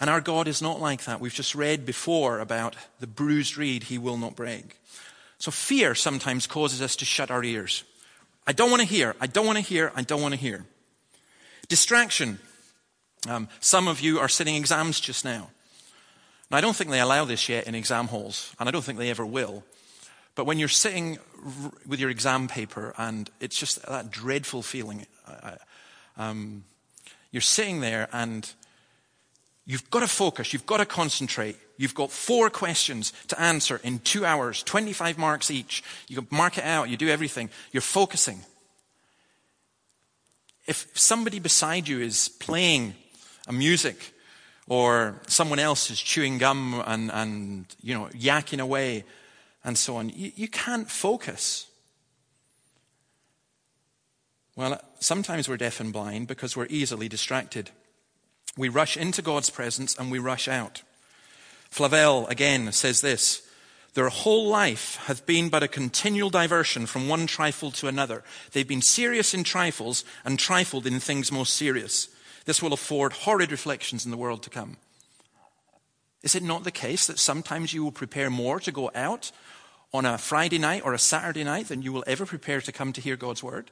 And 0.00 0.10
our 0.10 0.20
God 0.20 0.48
is 0.48 0.60
not 0.60 0.80
like 0.80 1.04
that. 1.04 1.20
We've 1.20 1.32
just 1.32 1.54
read 1.54 1.86
before 1.86 2.40
about 2.40 2.76
the 3.00 3.06
bruised 3.06 3.56
reed 3.56 3.84
he 3.84 3.98
will 3.98 4.16
not 4.16 4.36
break. 4.36 4.78
So 5.38 5.50
fear 5.50 5.94
sometimes 5.94 6.46
causes 6.46 6.80
us 6.82 6.96
to 6.96 7.04
shut 7.04 7.30
our 7.30 7.44
ears. 7.44 7.84
I 8.46 8.52
don't 8.52 8.70
want 8.70 8.80
to 8.80 8.88
hear. 8.88 9.14
I 9.20 9.26
don't 9.26 9.46
want 9.46 9.58
to 9.58 9.64
hear. 9.64 9.92
I 9.94 10.02
don't 10.02 10.22
want 10.22 10.34
to 10.34 10.40
hear. 10.40 10.64
Distraction. 11.68 12.38
Um, 13.28 13.48
some 13.60 13.86
of 13.86 14.00
you 14.00 14.18
are 14.18 14.28
sitting 14.28 14.56
exams 14.56 14.98
just 14.98 15.24
now. 15.24 15.50
Now, 16.50 16.58
I 16.58 16.60
don't 16.60 16.74
think 16.74 16.90
they 16.90 17.00
allow 17.00 17.24
this 17.24 17.48
yet 17.48 17.66
in 17.66 17.74
exam 17.74 18.08
halls, 18.08 18.54
and 18.58 18.68
I 18.68 18.72
don't 18.72 18.82
think 18.82 18.98
they 18.98 19.10
ever 19.10 19.24
will. 19.24 19.64
But 20.34 20.44
when 20.44 20.58
you're 20.58 20.68
sitting 20.68 21.18
r- 21.44 21.72
with 21.86 22.00
your 22.00 22.10
exam 22.10 22.48
paper, 22.48 22.94
and 22.98 23.30
it's 23.40 23.56
just 23.56 23.80
that 23.86 24.10
dreadful 24.10 24.62
feeling, 24.62 25.06
um, 26.16 26.64
you're 27.30 27.40
sitting 27.40 27.80
there 27.80 28.08
and 28.12 28.52
you've 29.64 29.90
got 29.90 30.00
to 30.00 30.08
focus, 30.08 30.52
you've 30.52 30.66
got 30.66 30.78
to 30.78 30.86
concentrate. 30.86 31.56
You've 31.78 31.94
got 31.94 32.12
four 32.12 32.48
questions 32.48 33.12
to 33.28 33.40
answer 33.40 33.80
in 33.82 33.98
two 34.00 34.24
hours, 34.24 34.62
25 34.62 35.18
marks 35.18 35.50
each. 35.50 35.82
You 36.06 36.24
mark 36.30 36.58
it 36.58 36.64
out, 36.64 36.88
you 36.88 36.96
do 36.96 37.08
everything. 37.08 37.50
You're 37.72 37.80
focusing 37.80 38.44
if 40.66 40.86
somebody 40.94 41.38
beside 41.38 41.88
you 41.88 42.00
is 42.00 42.28
playing 42.28 42.94
a 43.48 43.52
music 43.52 44.14
or 44.68 45.20
someone 45.26 45.58
else 45.58 45.90
is 45.90 46.00
chewing 46.00 46.38
gum 46.38 46.82
and, 46.86 47.10
and 47.12 47.66
you 47.82 47.94
know, 47.94 48.06
yakking 48.12 48.60
away 48.60 49.04
and 49.64 49.76
so 49.76 49.96
on, 49.96 50.08
you, 50.10 50.32
you 50.36 50.48
can't 50.48 50.90
focus. 50.90 51.66
Well, 54.54 54.80
sometimes 55.00 55.48
we're 55.48 55.56
deaf 55.56 55.80
and 55.80 55.92
blind 55.92 56.28
because 56.28 56.56
we're 56.56 56.66
easily 56.68 57.08
distracted. 57.08 57.70
We 58.56 58.68
rush 58.68 58.96
into 58.96 59.22
God's 59.22 59.50
presence 59.50 59.96
and 59.98 60.10
we 60.10 60.18
rush 60.18 60.48
out. 60.48 60.82
Flavel 61.70 62.26
again 62.26 62.70
says 62.72 63.00
this 63.00 63.42
their 63.94 64.08
whole 64.08 64.48
life 64.48 64.96
hath 65.04 65.26
been 65.26 65.50
but 65.50 65.62
a 65.62 65.68
continual 65.68 66.30
diversion 66.30 66.86
from 66.86 67.08
one 67.08 67.26
trifle 67.26 67.70
to 67.72 67.88
another. 67.88 68.24
They've 68.52 68.66
been 68.66 68.82
serious 68.82 69.34
in 69.34 69.44
trifles 69.44 70.04
and 70.24 70.38
trifled 70.38 70.86
in 70.86 70.98
things 70.98 71.30
most 71.30 71.54
serious. 71.54 72.08
This 72.46 72.62
will 72.62 72.72
afford 72.72 73.12
horrid 73.12 73.52
reflections 73.52 74.04
in 74.04 74.10
the 74.10 74.16
world 74.16 74.42
to 74.44 74.50
come. 74.50 74.78
Is 76.22 76.34
it 76.34 76.42
not 76.42 76.64
the 76.64 76.70
case 76.70 77.06
that 77.06 77.18
sometimes 77.18 77.74
you 77.74 77.84
will 77.84 77.92
prepare 77.92 78.30
more 78.30 78.60
to 78.60 78.72
go 78.72 78.90
out 78.94 79.30
on 79.92 80.06
a 80.06 80.16
Friday 80.16 80.58
night 80.58 80.82
or 80.84 80.94
a 80.94 80.98
Saturday 80.98 81.44
night 81.44 81.68
than 81.68 81.82
you 81.82 81.92
will 81.92 82.04
ever 82.06 82.24
prepare 82.24 82.62
to 82.62 82.72
come 82.72 82.92
to 82.94 83.00
hear 83.00 83.16
God's 83.16 83.42
word? 83.42 83.70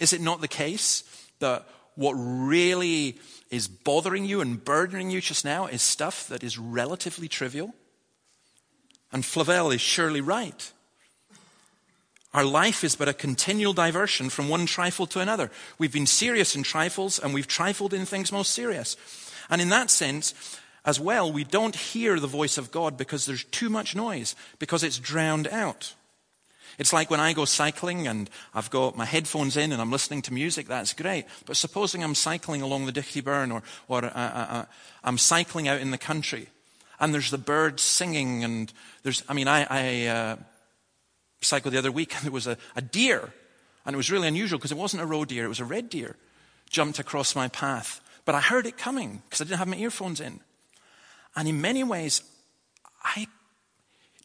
Is 0.00 0.12
it 0.12 0.20
not 0.20 0.40
the 0.40 0.48
case 0.48 1.04
that 1.38 1.68
what 1.94 2.14
really 2.14 3.18
is 3.50 3.68
bothering 3.68 4.24
you 4.24 4.40
and 4.40 4.64
burdening 4.64 5.10
you 5.10 5.20
just 5.20 5.44
now 5.44 5.66
is 5.66 5.82
stuff 5.82 6.28
that 6.28 6.42
is 6.42 6.58
relatively 6.58 7.28
trivial? 7.28 7.74
And 9.12 9.24
Flavel 9.24 9.70
is 9.70 9.80
surely 9.80 10.20
right. 10.20 10.72
Our 12.32 12.44
life 12.44 12.82
is 12.82 12.96
but 12.96 13.08
a 13.08 13.14
continual 13.14 13.72
diversion 13.72 14.28
from 14.28 14.48
one 14.48 14.66
trifle 14.66 15.06
to 15.08 15.20
another. 15.20 15.52
We've 15.78 15.92
been 15.92 16.06
serious 16.06 16.56
in 16.56 16.64
trifles 16.64 17.20
and 17.20 17.32
we've 17.32 17.46
trifled 17.46 17.94
in 17.94 18.06
things 18.06 18.32
most 18.32 18.52
serious. 18.52 18.96
And 19.48 19.62
in 19.62 19.68
that 19.68 19.88
sense, 19.88 20.34
as 20.84 20.98
well, 20.98 21.32
we 21.32 21.44
don't 21.44 21.76
hear 21.76 22.18
the 22.18 22.26
voice 22.26 22.58
of 22.58 22.72
God 22.72 22.96
because 22.96 23.24
there's 23.24 23.44
too 23.44 23.70
much 23.70 23.94
noise, 23.94 24.34
because 24.58 24.82
it's 24.82 24.98
drowned 24.98 25.46
out. 25.48 25.94
It's 26.78 26.92
like 26.92 27.10
when 27.10 27.20
I 27.20 27.32
go 27.32 27.44
cycling 27.44 28.06
and 28.06 28.28
I've 28.54 28.70
got 28.70 28.96
my 28.96 29.04
headphones 29.04 29.56
in 29.56 29.72
and 29.72 29.80
I'm 29.80 29.90
listening 29.90 30.22
to 30.22 30.32
music, 30.32 30.66
that's 30.66 30.92
great. 30.92 31.26
But 31.46 31.56
supposing 31.56 32.02
I'm 32.02 32.14
cycling 32.14 32.62
along 32.62 32.86
the 32.86 32.92
Dichty 32.92 33.20
Burn 33.20 33.52
or, 33.52 33.62
or 33.88 34.04
uh, 34.04 34.08
uh, 34.08 34.46
uh, 34.50 34.64
I'm 35.02 35.18
cycling 35.18 35.68
out 35.68 35.80
in 35.80 35.90
the 35.90 35.98
country 35.98 36.48
and 37.00 37.12
there's 37.12 37.30
the 37.30 37.38
birds 37.38 37.82
singing, 37.82 38.44
and 38.44 38.72
there's, 39.02 39.22
I 39.28 39.34
mean, 39.34 39.48
I, 39.48 39.66
I 39.68 40.06
uh, 40.06 40.36
cycled 41.40 41.74
the 41.74 41.78
other 41.78 41.92
week, 41.92 42.14
and 42.14 42.24
there 42.24 42.32
was 42.32 42.46
a, 42.46 42.56
a 42.76 42.82
deer, 42.82 43.32
and 43.84 43.94
it 43.94 43.96
was 43.96 44.10
really 44.10 44.28
unusual 44.28 44.58
because 44.58 44.72
it 44.72 44.78
wasn't 44.78 45.02
a 45.02 45.06
roe 45.06 45.24
deer, 45.24 45.44
it 45.44 45.48
was 45.48 45.60
a 45.60 45.64
red 45.64 45.88
deer, 45.88 46.16
jumped 46.70 46.98
across 46.98 47.34
my 47.34 47.48
path. 47.48 48.00
But 48.24 48.34
I 48.34 48.40
heard 48.40 48.66
it 48.66 48.78
coming 48.78 49.22
because 49.24 49.40
I 49.40 49.44
didn't 49.44 49.58
have 49.58 49.68
my 49.68 49.76
earphones 49.76 50.20
in. 50.20 50.40
And 51.36 51.48
in 51.48 51.60
many 51.60 51.84
ways, 51.84 52.22
I, 53.02 53.26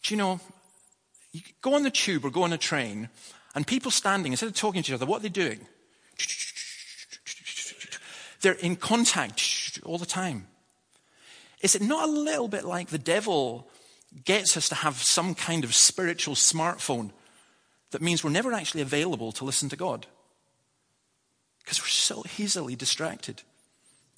do 0.03 0.13
you 0.13 0.17
know, 0.17 0.39
you 1.31 1.41
go 1.61 1.75
on 1.75 1.83
the 1.83 1.91
tube 1.91 2.25
or 2.25 2.29
go 2.29 2.43
on 2.43 2.53
a 2.53 2.57
train, 2.57 3.09
and 3.55 3.65
people 3.65 3.91
standing, 3.91 4.33
instead 4.33 4.47
of 4.47 4.55
talking 4.55 4.83
to 4.83 4.91
each 4.91 4.93
other, 4.93 5.05
what 5.05 5.19
are 5.19 5.23
they 5.23 5.29
doing? 5.29 5.59
They're 8.41 8.53
in 8.53 8.75
contact 8.75 9.79
all 9.83 9.97
the 9.97 10.05
time. 10.05 10.47
Is 11.61 11.75
it 11.75 11.81
not 11.81 12.07
a 12.07 12.11
little 12.11 12.47
bit 12.47 12.63
like 12.63 12.87
the 12.87 12.97
devil 12.97 13.67
gets 14.25 14.55
us 14.55 14.69
to 14.69 14.75
have 14.75 14.95
some 14.95 15.35
kind 15.35 15.63
of 15.63 15.75
spiritual 15.75 16.35
smartphone 16.35 17.11
that 17.91 18.01
means 18.01 18.23
we're 18.23 18.29
never 18.29 18.53
actually 18.53 18.81
available 18.81 19.31
to 19.33 19.45
listen 19.45 19.67
to 19.69 19.75
God? 19.75 20.05
Because 21.59 21.81
we're 21.81 21.87
so 21.87 22.23
easily 22.37 22.75
distracted. 22.75 23.41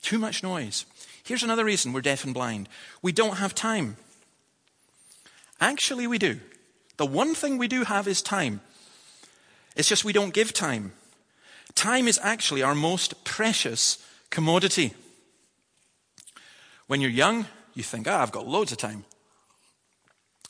Too 0.02 0.20
much 0.20 0.44
noise. 0.44 0.86
Here's 1.24 1.44
another 1.44 1.66
reason 1.66 1.94
we're 1.94 2.02
deaf 2.02 2.24
and 2.24 2.34
blind 2.34 2.70
we 3.02 3.12
don't 3.12 3.38
have 3.38 3.56
time. 3.56 3.98
Actually, 5.60 6.08
we 6.08 6.18
do. 6.18 6.40
The 7.02 7.08
one 7.08 7.34
thing 7.34 7.58
we 7.58 7.68
do 7.68 7.84
have 7.84 8.08
is 8.08 8.22
time. 8.22 8.62
It's 9.76 9.90
just 9.90 10.06
we 10.06 10.14
don't 10.14 10.36
give 10.36 10.54
time. 10.54 10.94
Time 11.74 12.08
is 12.08 12.20
actually 12.22 12.62
our 12.62 12.76
most 12.76 13.24
precious 13.24 13.98
commodity. 14.30 14.94
When 16.86 17.02
you're 17.02 17.10
young, 17.10 17.48
you 17.74 17.82
think, 17.82 18.08
ah, 18.08 18.22
I've 18.22 18.32
got 18.32 18.48
loads 18.48 18.72
of 18.72 18.78
time. 18.78 19.06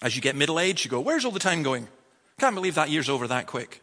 As 0.02 0.18
you 0.18 0.22
get 0.22 0.36
middle 0.36 0.60
aged, 0.60 0.84
you 0.84 0.92
go, 0.92 1.00
where's 1.00 1.24
all 1.24 1.32
the 1.32 1.40
time 1.40 1.64
going? 1.64 1.88
Can't 2.38 2.54
believe 2.54 2.76
that 2.76 2.90
year's 2.90 3.08
over 3.08 3.30
that 3.30 3.48
quick. 3.48 3.82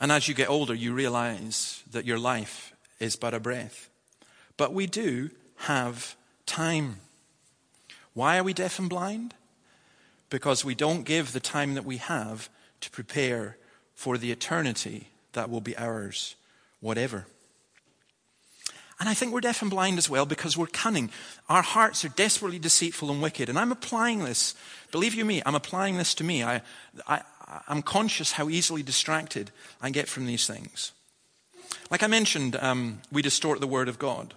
And 0.00 0.12
as 0.12 0.28
you 0.28 0.34
get 0.34 0.48
older, 0.48 0.72
you 0.72 0.94
realize 0.94 1.82
that 1.90 2.04
your 2.04 2.20
life 2.20 2.76
is 3.00 3.16
but 3.16 3.34
a 3.34 3.40
breath. 3.40 3.90
But 4.56 4.72
we 4.72 4.86
do 4.86 5.30
have 5.66 6.14
time. 6.46 6.98
Why 8.14 8.38
are 8.38 8.44
we 8.44 8.52
deaf 8.52 8.78
and 8.78 8.88
blind? 8.88 9.34
Because 10.32 10.64
we 10.64 10.74
don't 10.74 11.02
give 11.04 11.32
the 11.32 11.40
time 11.40 11.74
that 11.74 11.84
we 11.84 11.98
have 11.98 12.48
to 12.80 12.90
prepare 12.90 13.58
for 13.94 14.16
the 14.16 14.32
eternity 14.32 15.08
that 15.34 15.50
will 15.50 15.60
be 15.60 15.76
ours, 15.76 16.36
whatever. 16.80 17.26
And 18.98 19.10
I 19.10 19.14
think 19.14 19.34
we're 19.34 19.42
deaf 19.42 19.60
and 19.60 19.70
blind 19.70 19.98
as 19.98 20.08
well 20.08 20.24
because 20.24 20.56
we're 20.56 20.68
cunning. 20.68 21.10
Our 21.50 21.60
hearts 21.60 22.02
are 22.06 22.08
desperately 22.08 22.58
deceitful 22.58 23.10
and 23.10 23.20
wicked. 23.20 23.50
And 23.50 23.58
I'm 23.58 23.72
applying 23.72 24.20
this, 24.20 24.54
believe 24.90 25.12
you 25.12 25.26
me, 25.26 25.42
I'm 25.44 25.54
applying 25.54 25.98
this 25.98 26.14
to 26.14 26.24
me. 26.24 26.42
I, 26.42 26.62
I, 27.06 27.20
I'm 27.68 27.82
conscious 27.82 28.32
how 28.32 28.48
easily 28.48 28.82
distracted 28.82 29.50
I 29.82 29.90
get 29.90 30.08
from 30.08 30.24
these 30.24 30.46
things. 30.46 30.92
Like 31.90 32.02
I 32.02 32.06
mentioned, 32.06 32.56
um, 32.56 33.02
we 33.12 33.20
distort 33.20 33.60
the 33.60 33.66
Word 33.66 33.90
of 33.90 33.98
God. 33.98 34.32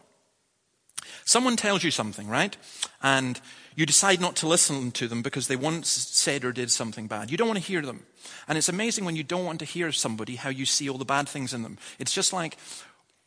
Someone 1.23 1.55
tells 1.55 1.85
you 1.85 1.91
something, 1.91 2.27
right? 2.27 2.57
And 3.01 3.39
you 3.75 3.85
decide 3.85 4.21
not 4.21 4.35
to 4.37 4.47
listen 4.47 4.91
to 4.91 5.07
them 5.07 5.21
because 5.21 5.47
they 5.47 5.55
once 5.55 5.89
said 5.89 6.45
or 6.45 6.51
did 6.51 6.71
something 6.71 7.07
bad. 7.07 7.29
You 7.29 7.37
don't 7.37 7.47
want 7.47 7.59
to 7.59 7.65
hear 7.65 7.81
them. 7.81 8.05
And 8.47 8.57
it's 8.57 8.69
amazing 8.69 9.03
when 9.05 9.15
you 9.15 9.23
don't 9.23 9.45
want 9.45 9.59
to 9.59 9.65
hear 9.65 9.91
somebody 9.91 10.35
how 10.35 10.49
you 10.49 10.65
see 10.65 10.89
all 10.89 10.97
the 10.97 11.05
bad 11.05 11.27
things 11.27 11.53
in 11.53 11.63
them. 11.63 11.77
It's 11.99 12.13
just 12.13 12.31
like 12.31 12.57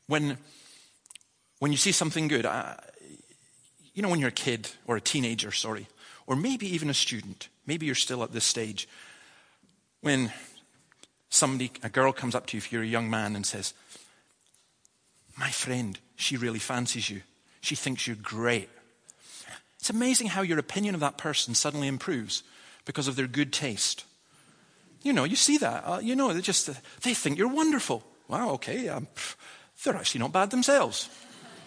when, 0.06 0.38
when 1.58 1.70
you 1.70 1.78
see 1.78 1.92
something 1.92 2.28
good. 2.28 2.46
Uh, 2.46 2.74
you 3.94 4.02
know, 4.02 4.08
when 4.08 4.20
you're 4.20 4.28
a 4.28 4.32
kid 4.32 4.70
or 4.87 4.96
a 4.96 5.00
teenager, 5.00 5.52
sorry, 5.52 5.87
or 6.26 6.37
maybe 6.37 6.66
even 6.72 6.88
a 6.88 6.94
student. 6.94 7.48
Maybe 7.66 7.84
you're 7.84 7.94
still 7.94 8.22
at 8.22 8.32
this 8.32 8.44
stage. 8.44 8.88
When 10.00 10.32
somebody, 11.28 11.72
a 11.82 11.88
girl 11.88 12.12
comes 12.12 12.34
up 12.34 12.46
to 12.46 12.56
you 12.56 12.58
if 12.58 12.72
you're 12.72 12.82
a 12.82 12.87
young 12.87 13.11
man 13.11 13.37
and 13.37 13.44
says, 13.44 13.74
My 15.37 15.50
friend, 15.50 15.98
she 16.16 16.37
really 16.37 16.58
fancies 16.58 17.11
you. 17.11 17.22
She 17.61 17.74
thinks 17.74 18.06
you're 18.06 18.16
great. 18.16 18.70
It's 19.88 19.96
amazing 19.96 20.27
how 20.27 20.42
your 20.42 20.59
opinion 20.59 20.94
of 20.94 21.01
that 21.01 21.16
person 21.16 21.55
suddenly 21.55 21.88
improves 21.88 22.42
because 22.85 23.09
of 23.09 23.16
their 23.16 23.27
good 23.27 23.55
taste. 23.55 24.05
You 25.01 25.14
know, 25.14 25.24
you 25.24 25.35
see 25.35 25.57
that. 25.57 25.83
Uh, 25.87 25.98
you 26.03 26.14
know, 26.14 26.31
they 26.35 26.42
just, 26.42 26.68
uh, 26.68 26.74
they 27.05 27.14
think 27.14 27.38
you're 27.38 27.48
wonderful. 27.48 28.05
Wow, 28.29 28.51
okay. 28.51 28.90
Um, 28.90 29.09
they're 29.83 29.96
actually 29.96 30.18
not 30.18 30.31
bad 30.31 30.51
themselves. 30.51 31.09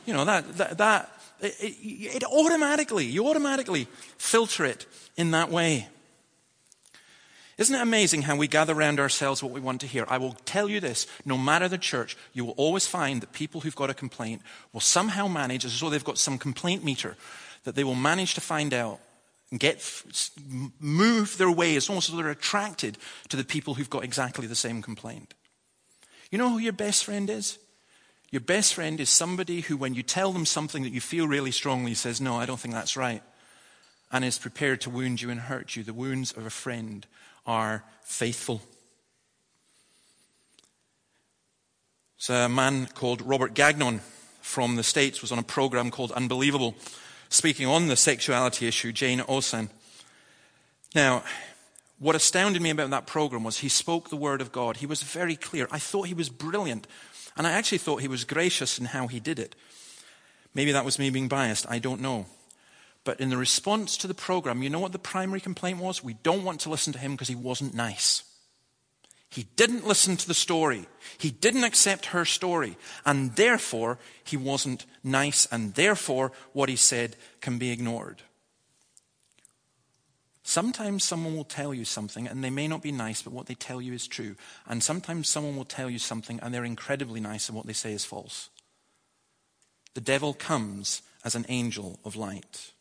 You 0.06 0.14
know, 0.14 0.24
that, 0.26 0.56
that, 0.58 0.78
that 0.78 1.22
it, 1.40 1.56
it, 1.60 2.18
it 2.18 2.24
automatically, 2.26 3.06
you 3.06 3.28
automatically 3.28 3.88
filter 4.20 4.66
it 4.66 4.86
in 5.18 5.32
that 5.32 5.50
way. 5.50 5.88
Isn't 7.58 7.76
it 7.76 7.82
amazing 7.82 8.22
how 8.22 8.36
we 8.36 8.48
gather 8.48 8.74
around 8.74 9.00
ourselves 9.00 9.42
what 9.42 9.52
we 9.52 9.60
want 9.60 9.82
to 9.82 9.88
hear? 9.88 10.06
I 10.08 10.20
will 10.20 10.34
tell 10.46 10.70
you 10.70 10.80
this 10.80 11.08
no 11.26 11.40
matter 11.40 11.68
the 11.68 11.80
church, 11.80 12.16
you 12.34 12.46
will 12.46 12.54
always 12.54 12.86
find 12.86 13.20
that 13.22 13.34
people 13.34 13.62
who've 13.62 13.76
got 13.76 13.90
a 13.90 13.96
complaint 13.96 14.44
will 14.74 14.80
somehow 14.80 15.28
manage, 15.28 15.66
as 15.66 15.80
though 15.80 15.90
they've 15.90 16.04
got 16.04 16.20
some 16.20 16.38
complaint 16.38 16.84
meter, 16.84 17.18
that 17.64 17.76
they 17.76 17.84
will 17.84 17.96
manage 17.96 18.34
to 18.36 18.42
find 18.42 18.74
out 18.74 19.00
and 19.52 19.60
get, 19.60 20.04
move 20.80 21.38
their 21.38 21.52
way 21.52 21.76
as 21.76 21.90
almost 21.90 22.10
as 22.10 22.16
they're 22.16 22.30
attracted 22.30 22.98
to 23.30 23.38
the 23.38 23.44
people 23.44 23.74
who've 23.74 23.90
got 23.90 24.04
exactly 24.04 24.48
the 24.48 24.56
same 24.56 24.82
complaint. 24.82 25.34
You 26.32 26.38
know 26.38 26.50
who 26.50 26.60
your 26.60 26.74
best 26.74 27.04
friend 27.04 27.30
is? 27.30 27.58
Your 28.32 28.40
best 28.40 28.74
friend 28.74 29.00
is 29.02 29.10
somebody 29.10 29.60
who, 29.60 29.76
when 29.76 29.94
you 29.94 30.04
tell 30.04 30.32
them 30.32 30.46
something 30.46 30.84
that 30.84 30.94
you 30.94 31.02
feel 31.02 31.28
really 31.28 31.52
strongly, 31.52 31.94
says, 31.94 32.22
No, 32.22 32.38
I 32.38 32.46
don't 32.46 32.60
think 32.60 32.74
that's 32.74 32.96
right, 32.96 33.22
and 34.10 34.24
is 34.24 34.40
prepared 34.40 34.80
to 34.82 34.90
wound 34.90 35.22
you 35.22 35.30
and 35.30 35.42
hurt 35.42 35.76
you. 35.76 35.84
The 35.84 35.94
wounds 35.94 36.32
of 36.32 36.46
a 36.46 36.50
friend 36.50 37.06
are 37.46 37.84
faithful. 38.04 38.62
So 42.18 42.34
a 42.36 42.50
man 42.50 42.86
called 42.86 43.22
Robert 43.22 43.54
Gagnon 43.54 44.00
from 44.42 44.78
the 44.78 44.84
States 44.84 45.22
was 45.22 45.34
on 45.34 45.40
a 45.40 45.44
program 45.44 45.92
called 45.92 46.14
Unbelievable 46.14 46.76
speaking 47.32 47.66
on 47.66 47.88
the 47.88 47.96
sexuality 47.96 48.68
issue, 48.68 48.92
Jayne 48.92 49.22
Ozanne. 49.22 49.70
Now, 50.94 51.24
what 51.98 52.16
astounded 52.16 52.62
me 52.62 52.70
about 52.70 52.90
that 52.92 53.08
program 53.08 53.44
was 53.44 53.60
he 53.60 53.70
spoke 53.70 54.10
the 54.10 54.16
word 54.16 54.42
of 54.42 54.52
God. 54.52 54.78
He 54.78 54.86
was 54.86 55.02
very 55.02 55.36
clear. 55.36 55.68
I 55.72 55.80
thought 55.80 56.08
he 56.08 56.14
was 56.14 56.30
brilliant. 56.30 56.86
And 57.38 57.48
I 57.48 57.52
actually 57.52 57.78
thought 57.78 58.02
he 58.02 58.10
was 58.10 58.26
gracious 58.26 58.78
in 58.78 58.86
how 58.86 59.08
he 59.08 59.20
did 59.20 59.40
it. 59.40 59.56
Maybe 60.54 60.74
that 60.74 60.84
was 60.84 61.00
me 61.00 61.10
being 61.10 61.30
biased. 61.30 61.66
I 61.70 61.80
don't 61.80 62.02
know. 62.02 62.26
But 63.06 63.22
in 63.22 63.30
the 63.30 63.38
response 63.38 63.96
to 63.98 64.08
the 64.08 64.14
program, 64.14 64.62
you 64.62 64.70
know 64.70 64.80
what 64.80 64.92
the 64.92 65.00
primary 65.00 65.40
complaint 65.40 65.80
was? 65.80 66.04
We 66.04 66.16
don't 66.16 66.44
want 66.44 66.60
to 66.62 66.70
listen 66.70 66.92
to 66.94 67.00
him 67.00 67.14
because 67.14 67.30
he 67.30 67.36
wasn't 67.36 67.74
nice. 67.74 68.24
He 69.32 69.48
didn't 69.56 69.88
listen 69.88 70.18
to 70.18 70.28
the 70.28 70.34
story. 70.34 70.88
He 71.18 71.32
didn't 71.32 71.64
accept 71.64 72.08
her 72.08 72.26
story. 72.26 72.78
And 73.06 73.34
therefore, 73.38 73.98
he 74.26 74.36
wasn't 74.36 74.86
nice. 75.06 75.48
And 75.50 75.74
therefore, 75.74 76.34
what 76.52 76.68
he 76.68 76.76
said 76.76 77.16
can 77.40 77.58
be 77.58 77.72
ignored. 77.72 78.24
Sometimes 80.44 81.06
someone 81.06 81.38
will 81.38 81.46
tell 81.46 81.74
you 81.74 81.86
something 81.86 82.28
and 82.28 82.44
they 82.44 82.50
may 82.50 82.68
not 82.68 82.82
be 82.82 82.92
nice, 82.92 83.22
but 83.22 83.32
what 83.32 83.46
they 83.46 83.54
tell 83.54 83.82
you 83.82 83.94
is 83.94 84.06
true. 84.06 84.36
And 84.68 84.84
sometimes 84.84 85.30
someone 85.30 85.56
will 85.56 85.64
tell 85.64 85.90
you 85.90 86.00
something 86.00 86.42
and 86.42 86.54
they're 86.54 86.66
incredibly 86.66 87.22
nice 87.22 87.48
and 87.48 87.56
what 87.56 87.68
they 87.68 87.74
say 87.74 87.94
is 87.94 88.04
false. 88.04 88.50
The 89.94 90.02
devil 90.02 90.34
comes 90.34 91.04
as 91.24 91.36
an 91.36 91.46
angel 91.48 92.02
of 92.04 92.18
light. 92.18 92.72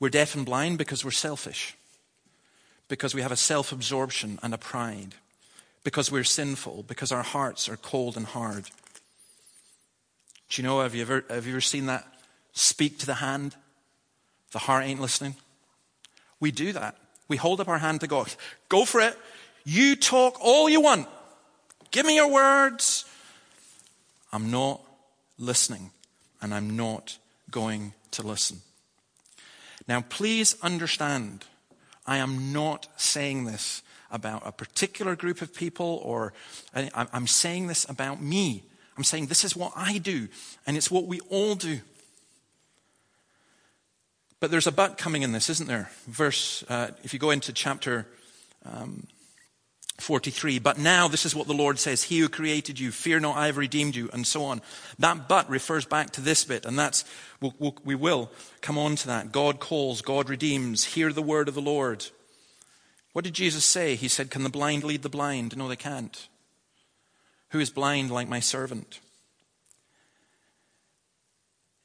We're 0.00 0.08
deaf 0.08 0.34
and 0.34 0.44
blind 0.44 0.78
because 0.78 1.04
we're 1.04 1.12
selfish 1.12 1.76
because 2.88 3.14
we 3.14 3.22
have 3.22 3.32
a 3.32 3.36
self 3.36 3.70
absorption 3.72 4.38
and 4.42 4.52
a 4.52 4.58
pride, 4.58 5.14
because 5.84 6.10
we're 6.10 6.24
sinful, 6.24 6.84
because 6.88 7.12
our 7.12 7.22
hearts 7.22 7.68
are 7.68 7.76
cold 7.76 8.16
and 8.16 8.26
hard. 8.26 8.64
Do 10.48 10.62
you 10.62 10.66
know, 10.66 10.80
have 10.80 10.94
you 10.94 11.02
ever, 11.02 11.24
have 11.28 11.46
you 11.46 11.52
ever 11.52 11.60
seen 11.60 11.86
that 11.86 12.06
speak 12.52 12.98
to 12.98 13.06
the 13.06 13.14
hand? 13.14 13.54
The 14.52 14.60
heart 14.60 14.84
ain't 14.84 15.00
listening. 15.00 15.36
We 16.40 16.50
do 16.50 16.72
that. 16.72 16.96
We 17.28 17.36
hold 17.36 17.60
up 17.60 17.68
our 17.68 17.78
hand 17.78 18.00
to 18.00 18.06
God. 18.06 18.32
Go 18.70 18.86
for 18.86 19.00
it. 19.00 19.16
You 19.64 19.96
talk 19.96 20.38
all 20.40 20.68
you 20.68 20.80
want. 20.80 21.06
Give 21.90 22.06
me 22.06 22.16
your 22.16 22.30
words. 22.30 23.04
I'm 24.32 24.50
not 24.50 24.80
listening, 25.38 25.90
and 26.40 26.54
I'm 26.54 26.76
not 26.76 27.18
going 27.50 27.92
to 28.12 28.22
listen. 28.22 28.62
Now, 29.86 30.02
please 30.02 30.56
understand 30.62 31.44
I 32.08 32.16
am 32.16 32.54
not 32.54 32.88
saying 32.96 33.44
this 33.44 33.82
about 34.10 34.42
a 34.46 34.50
particular 34.50 35.14
group 35.14 35.42
of 35.42 35.54
people 35.54 36.00
or 36.02 36.32
I'm 36.74 37.26
saying 37.26 37.66
this 37.66 37.88
about 37.88 38.22
me. 38.22 38.64
I'm 38.96 39.04
saying 39.04 39.26
this 39.26 39.44
is 39.44 39.54
what 39.54 39.72
I 39.76 39.98
do, 39.98 40.28
and 40.66 40.76
it's 40.76 40.90
what 40.90 41.06
we 41.06 41.20
all 41.28 41.54
do. 41.54 41.80
But 44.40 44.50
there's 44.50 44.66
a 44.66 44.72
but 44.72 44.98
coming 44.98 45.22
in 45.22 45.32
this, 45.32 45.50
isn't 45.50 45.68
there? 45.68 45.90
Verse, 46.06 46.64
uh, 46.68 46.92
if 47.04 47.12
you 47.12 47.18
go 47.18 47.30
into 47.30 47.52
chapter 47.52 48.06
um, 48.64 49.06
43. 49.98 50.58
But 50.60 50.78
now 50.78 51.08
this 51.08 51.26
is 51.26 51.34
what 51.34 51.46
the 51.46 51.54
Lord 51.54 51.78
says 51.78 52.04
He 52.04 52.20
who 52.20 52.28
created 52.28 52.78
you, 52.78 52.90
fear 52.90 53.20
not, 53.20 53.36
I 53.36 53.46
have 53.46 53.56
redeemed 53.56 53.96
you, 53.96 54.08
and 54.12 54.26
so 54.26 54.44
on. 54.44 54.62
That 54.98 55.28
but 55.28 55.50
refers 55.50 55.84
back 55.84 56.10
to 56.12 56.20
this 56.20 56.44
bit, 56.44 56.64
and 56.64 56.78
that's, 56.78 57.04
we'll, 57.40 57.54
we'll, 57.58 57.76
we 57.84 57.94
will 57.94 58.30
come 58.60 58.78
on 58.78 58.96
to 58.96 59.06
that. 59.08 59.32
God 59.32 59.60
calls, 59.60 60.00
God 60.00 60.28
redeems. 60.28 60.84
Hear 60.84 61.12
the 61.12 61.22
word 61.22 61.48
of 61.48 61.54
the 61.54 61.60
Lord. 61.60 62.06
What 63.12 63.24
did 63.24 63.34
Jesus 63.34 63.64
say? 63.64 63.96
He 63.96 64.08
said, 64.08 64.30
Can 64.30 64.44
the 64.44 64.48
blind 64.48 64.84
lead 64.84 65.02
the 65.02 65.08
blind? 65.08 65.56
No, 65.56 65.68
they 65.68 65.76
can't. 65.76 66.28
Who 67.50 67.58
is 67.58 67.70
blind 67.70 68.10
like 68.10 68.28
my 68.28 68.40
servant? 68.40 69.00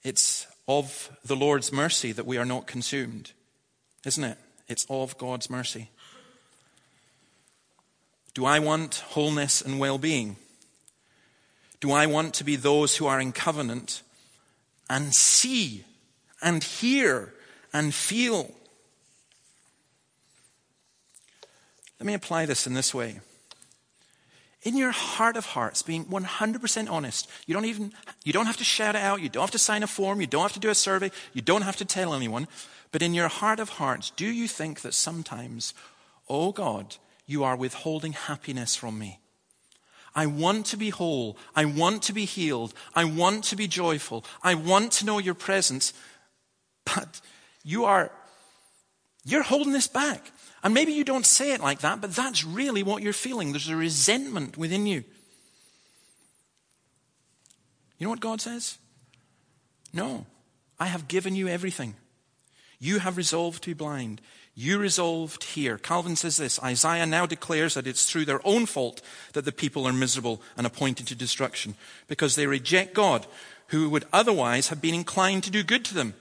It's 0.04 0.46
of 0.68 1.10
the 1.26 1.36
Lord's 1.36 1.72
mercy 1.72 2.12
that 2.12 2.26
we 2.26 2.38
are 2.38 2.46
not 2.46 2.68
consumed, 2.68 3.32
isn't 4.06 4.24
it? 4.24 4.38
It's 4.68 4.86
of 4.90 5.18
God's 5.18 5.50
mercy. 5.50 5.90
Do 8.34 8.46
I 8.46 8.60
want 8.60 8.96
wholeness 9.10 9.62
and 9.62 9.80
well 9.80 9.98
being? 9.98 10.38
Do 11.80 11.92
I 11.92 12.06
want 12.06 12.34
to 12.36 12.44
be 12.44 12.56
those 12.56 12.98
who 12.98 13.06
are 13.06 13.20
in 13.20 13.32
covenant 13.32 14.02
and 14.90 15.14
see 15.14 15.84
and 16.42 16.64
hear 16.64 17.34
and 17.72 17.94
feel? 17.94 18.52
Let 22.00 22.08
me 22.08 22.14
apply 22.14 22.46
this 22.46 22.66
in 22.66 22.74
this 22.74 22.94
way. 22.94 23.20
in 24.64 24.78
your 24.78 24.92
heart 24.92 25.36
of 25.36 25.46
hearts, 25.46 25.82
being 25.82 26.06
100% 26.06 26.90
honest, 26.90 27.30
you 27.46 27.54
don't 27.54 27.66
even, 27.66 27.92
you 28.24 28.32
don't 28.32 28.46
have 28.46 28.58
to 28.58 28.64
shout 28.64 28.96
it 28.96 29.02
out, 29.02 29.22
you 29.22 29.30
don't 29.30 29.44
have 29.44 29.52
to 29.52 29.60
sign 29.60 29.84
a 29.84 29.88
form, 29.88 30.22
you 30.22 30.28
don't 30.28 30.44
have 30.44 30.54
to 30.54 30.60
do 30.60 30.70
a 30.70 30.76
survey, 30.76 31.12
you 31.34 31.42
don't 31.42 31.64
have 31.64 31.76
to 31.78 31.86
tell 31.86 32.14
anyone, 32.14 32.48
but 32.92 33.02
in 33.02 33.14
your 33.14 33.28
heart 33.28 33.60
of 33.60 33.70
hearts, 33.70 34.10
do 34.12 34.26
you 34.26 34.48
think 34.48 34.82
that 34.82 34.94
sometimes, 34.94 35.74
oh 36.30 36.52
God, 36.52 36.96
you 37.34 37.44
are 37.44 37.58
withholding 37.58 38.14
happiness 38.14 38.76
from 38.78 38.98
me? 38.98 39.20
I 40.16 40.28
want 40.28 40.68
to 40.68 40.78
be 40.78 40.90
whole. 40.90 41.38
I 41.56 41.66
want 41.66 42.04
to 42.04 42.14
be 42.14 42.26
healed. 42.26 42.74
I 42.96 43.04
want 43.04 43.44
to 43.46 43.56
be 43.56 43.68
joyful. 43.68 44.24
I 44.44 44.54
want 44.54 44.92
to 44.94 45.06
know 45.06 45.18
your 45.18 45.34
presence. 45.34 45.92
But 46.86 47.20
you 47.64 47.86
are, 47.86 48.12
you're 49.26 49.44
holding 49.44 49.74
this 49.74 49.88
back. 49.88 50.32
And 50.64 50.74
maybe 50.74 50.94
you 50.94 51.04
don't 51.04 51.26
say 51.26 51.52
it 51.52 51.62
like 51.62 51.80
that, 51.80 52.00
but 52.00 52.16
that's 52.16 52.46
really 52.46 52.84
what 52.84 53.04
you're 53.04 53.12
feeling. 53.12 53.52
There's 53.52 53.70
a 53.70 53.76
resentment 53.76 54.56
within 54.56 54.86
you. 54.86 55.04
You 57.98 58.06
know 58.06 58.10
what 58.10 58.20
God 58.20 58.40
says? 58.40 58.78
No, 59.94 60.26
I 60.80 60.86
have 60.86 61.08
given 61.08 61.36
you 61.36 61.48
everything. 61.48 61.96
You 62.80 63.00
have 63.00 63.18
resolved 63.18 63.64
to 63.64 63.70
be 63.72 63.74
blind. 63.74 64.22
You 64.56 64.78
resolved 64.78 65.44
here. 65.44 65.78
Calvin 65.78 66.16
says 66.16 66.38
this 66.38 66.62
Isaiah 66.62 67.06
now 67.06 67.26
declares 67.26 67.74
that 67.74 67.88
it's 67.88 68.06
through 68.06 68.26
their 68.26 68.46
own 68.46 68.66
fault 68.66 69.02
that 69.34 69.46
the 69.46 69.52
people 69.52 69.88
are 69.88 69.94
miserable 69.94 70.42
and 70.56 70.68
appointed 70.68 71.08
to 71.08 71.16
destruction 71.16 71.76
because 72.08 72.36
they 72.36 72.46
reject 72.46 72.94
God, 72.94 73.26
who 73.68 73.90
would 73.90 74.06
otherwise 74.14 74.68
have 74.70 74.82
been 74.82 74.94
inclined 74.94 75.44
to 75.46 75.52
do 75.52 75.64
good 75.64 75.84
to 75.86 75.94
them 75.96 76.14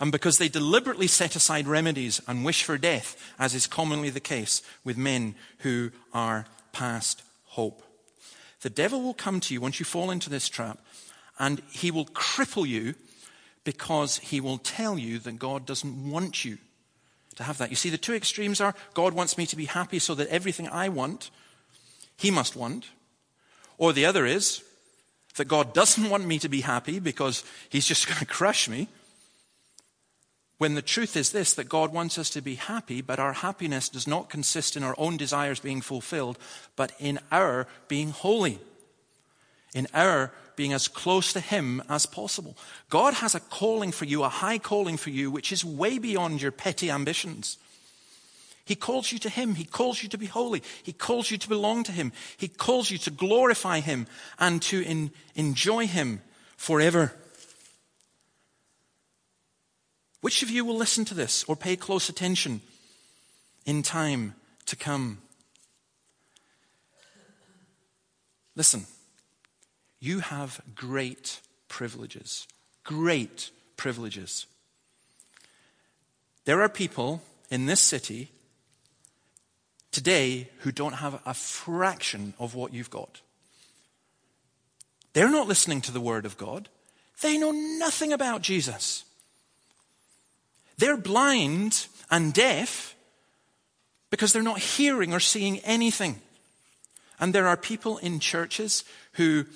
and 0.00 0.10
because 0.10 0.38
they 0.38 0.48
deliberately 0.48 1.06
set 1.06 1.36
aside 1.36 1.66
remedies 1.66 2.20
and 2.26 2.44
wish 2.44 2.64
for 2.64 2.78
death, 2.78 3.32
as 3.38 3.54
is 3.54 3.66
commonly 3.66 4.10
the 4.10 4.20
case 4.20 4.62
with 4.82 4.96
men 4.96 5.34
who 5.58 5.90
are 6.12 6.46
past 6.72 7.22
hope. 7.46 7.82
The 8.62 8.70
devil 8.70 9.02
will 9.02 9.14
come 9.14 9.40
to 9.40 9.54
you 9.54 9.60
once 9.60 9.78
you 9.78 9.84
fall 9.84 10.10
into 10.10 10.30
this 10.30 10.48
trap, 10.48 10.78
and 11.38 11.62
he 11.70 11.90
will 11.90 12.06
cripple 12.06 12.66
you 12.66 12.94
because 13.62 14.18
he 14.18 14.40
will 14.40 14.58
tell 14.58 14.98
you 14.98 15.18
that 15.20 15.38
God 15.38 15.64
doesn't 15.64 16.10
want 16.10 16.44
you 16.44 16.58
to 17.36 17.42
have 17.42 17.58
that. 17.58 17.70
You 17.70 17.76
see, 17.76 17.90
the 17.90 17.98
two 17.98 18.14
extremes 18.14 18.60
are 18.60 18.74
God 18.94 19.14
wants 19.14 19.36
me 19.38 19.46
to 19.46 19.56
be 19.56 19.66
happy 19.66 19.98
so 19.98 20.14
that 20.14 20.28
everything 20.28 20.68
I 20.68 20.88
want, 20.88 21.30
he 22.16 22.30
must 22.30 22.56
want. 22.56 22.86
Or 23.78 23.92
the 23.92 24.06
other 24.06 24.26
is 24.26 24.62
that 25.36 25.48
God 25.48 25.74
doesn't 25.74 26.10
want 26.10 26.26
me 26.26 26.38
to 26.38 26.48
be 26.48 26.60
happy 26.60 27.00
because 27.00 27.44
he's 27.68 27.86
just 27.86 28.06
going 28.08 28.20
to 28.20 28.26
crush 28.26 28.68
me. 28.68 28.88
When 30.58 30.76
the 30.76 30.82
truth 30.82 31.16
is 31.16 31.32
this 31.32 31.52
that 31.54 31.68
God 31.68 31.92
wants 31.92 32.16
us 32.16 32.30
to 32.30 32.40
be 32.40 32.54
happy, 32.54 33.02
but 33.02 33.18
our 33.18 33.32
happiness 33.32 33.88
does 33.88 34.06
not 34.06 34.30
consist 34.30 34.76
in 34.76 34.84
our 34.84 34.94
own 34.96 35.16
desires 35.16 35.58
being 35.58 35.80
fulfilled, 35.80 36.38
but 36.76 36.92
in 37.00 37.18
our 37.32 37.66
being 37.88 38.10
holy, 38.10 38.60
in 39.74 39.86
our 39.92 40.32
being 40.56 40.72
as 40.72 40.88
close 40.88 41.32
to 41.32 41.40
Him 41.40 41.82
as 41.88 42.06
possible. 42.06 42.56
God 42.88 43.14
has 43.14 43.34
a 43.34 43.40
calling 43.40 43.92
for 43.92 44.04
you, 44.04 44.22
a 44.22 44.28
high 44.28 44.58
calling 44.58 44.96
for 44.96 45.10
you, 45.10 45.30
which 45.30 45.52
is 45.52 45.64
way 45.64 45.98
beyond 45.98 46.40
your 46.40 46.52
petty 46.52 46.90
ambitions. 46.90 47.58
He 48.64 48.76
calls 48.76 49.12
you 49.12 49.18
to 49.18 49.28
Him. 49.28 49.56
He 49.56 49.64
calls 49.64 50.02
you 50.02 50.08
to 50.08 50.16
be 50.16 50.26
holy. 50.26 50.62
He 50.82 50.92
calls 50.92 51.30
you 51.30 51.36
to 51.36 51.48
belong 51.48 51.82
to 51.84 51.92
Him. 51.92 52.12
He 52.36 52.48
calls 52.48 52.90
you 52.90 52.96
to 52.98 53.10
glorify 53.10 53.80
Him 53.80 54.06
and 54.38 54.62
to 54.62 54.80
in, 54.80 55.10
enjoy 55.34 55.86
Him 55.86 56.22
forever. 56.56 57.12
Which 60.22 60.42
of 60.42 60.48
you 60.48 60.64
will 60.64 60.76
listen 60.76 61.04
to 61.06 61.14
this 61.14 61.44
or 61.44 61.56
pay 61.56 61.76
close 61.76 62.08
attention 62.08 62.62
in 63.66 63.82
time 63.82 64.34
to 64.64 64.76
come? 64.76 65.18
Listen, 68.56 68.86
you 70.04 70.20
have 70.20 70.60
great 70.74 71.40
privileges. 71.68 72.46
Great 72.84 73.50
privileges. 73.76 74.46
There 76.44 76.60
are 76.60 76.68
people 76.68 77.22
in 77.50 77.64
this 77.64 77.80
city 77.80 78.30
today 79.92 80.50
who 80.58 80.72
don't 80.72 80.94
have 80.94 81.22
a 81.24 81.32
fraction 81.32 82.34
of 82.38 82.54
what 82.54 82.74
you've 82.74 82.90
got. 82.90 83.22
They're 85.14 85.30
not 85.30 85.48
listening 85.48 85.80
to 85.82 85.92
the 85.92 86.00
Word 86.00 86.26
of 86.26 86.36
God. 86.36 86.68
They 87.22 87.38
know 87.38 87.52
nothing 87.52 88.12
about 88.12 88.42
Jesus. 88.42 89.04
They're 90.76 90.98
blind 90.98 91.86
and 92.10 92.34
deaf 92.34 92.94
because 94.10 94.32
they're 94.32 94.42
not 94.42 94.58
hearing 94.58 95.14
or 95.14 95.20
seeing 95.20 95.60
anything. 95.60 96.20
And 97.18 97.32
there 97.32 97.46
are 97.46 97.56
people 97.56 97.96
in 97.98 98.20
churches 98.20 98.84
who 99.12 99.46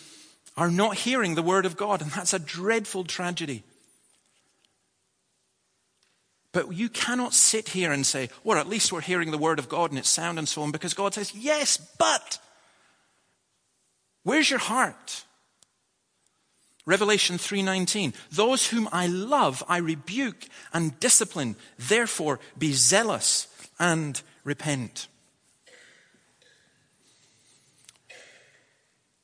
are 0.58 0.70
not 0.72 0.96
hearing 0.96 1.36
the 1.36 1.42
word 1.42 1.64
of 1.64 1.76
God, 1.76 2.02
and 2.02 2.10
that's 2.10 2.34
a 2.34 2.38
dreadful 2.38 3.04
tragedy. 3.04 3.62
But 6.50 6.74
you 6.74 6.88
cannot 6.88 7.32
sit 7.32 7.68
here 7.68 7.92
and 7.92 8.04
say, 8.04 8.28
well, 8.42 8.58
at 8.58 8.68
least 8.68 8.92
we're 8.92 9.00
hearing 9.00 9.30
the 9.30 9.38
word 9.38 9.60
of 9.60 9.68
God 9.68 9.90
and 9.90 9.98
it's 9.98 10.08
sound 10.08 10.36
and 10.36 10.48
so 10.48 10.62
on, 10.62 10.72
because 10.72 10.94
God 10.94 11.14
says, 11.14 11.32
yes, 11.32 11.76
but 11.76 12.40
where's 14.24 14.50
your 14.50 14.58
heart? 14.58 15.24
Revelation 16.86 17.36
3:19 17.36 18.14
Those 18.32 18.68
whom 18.68 18.88
I 18.90 19.06
love 19.06 19.62
I 19.68 19.76
rebuke 19.76 20.46
and 20.72 20.98
discipline 20.98 21.54
therefore 21.78 22.40
be 22.58 22.72
zealous 22.72 23.46
and 23.78 24.20
repent 24.42 25.06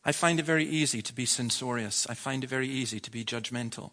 I 0.05 0.13
find 0.13 0.39
it 0.39 0.45
very 0.45 0.65
easy 0.65 1.03
to 1.03 1.15
be 1.15 1.27
censorious 1.27 2.07
I 2.09 2.15
find 2.15 2.45
it 2.45 2.51
very 2.51 2.69
easy 2.69 3.01
to 3.01 3.11
be 3.11 3.25
judgmental 3.25 3.91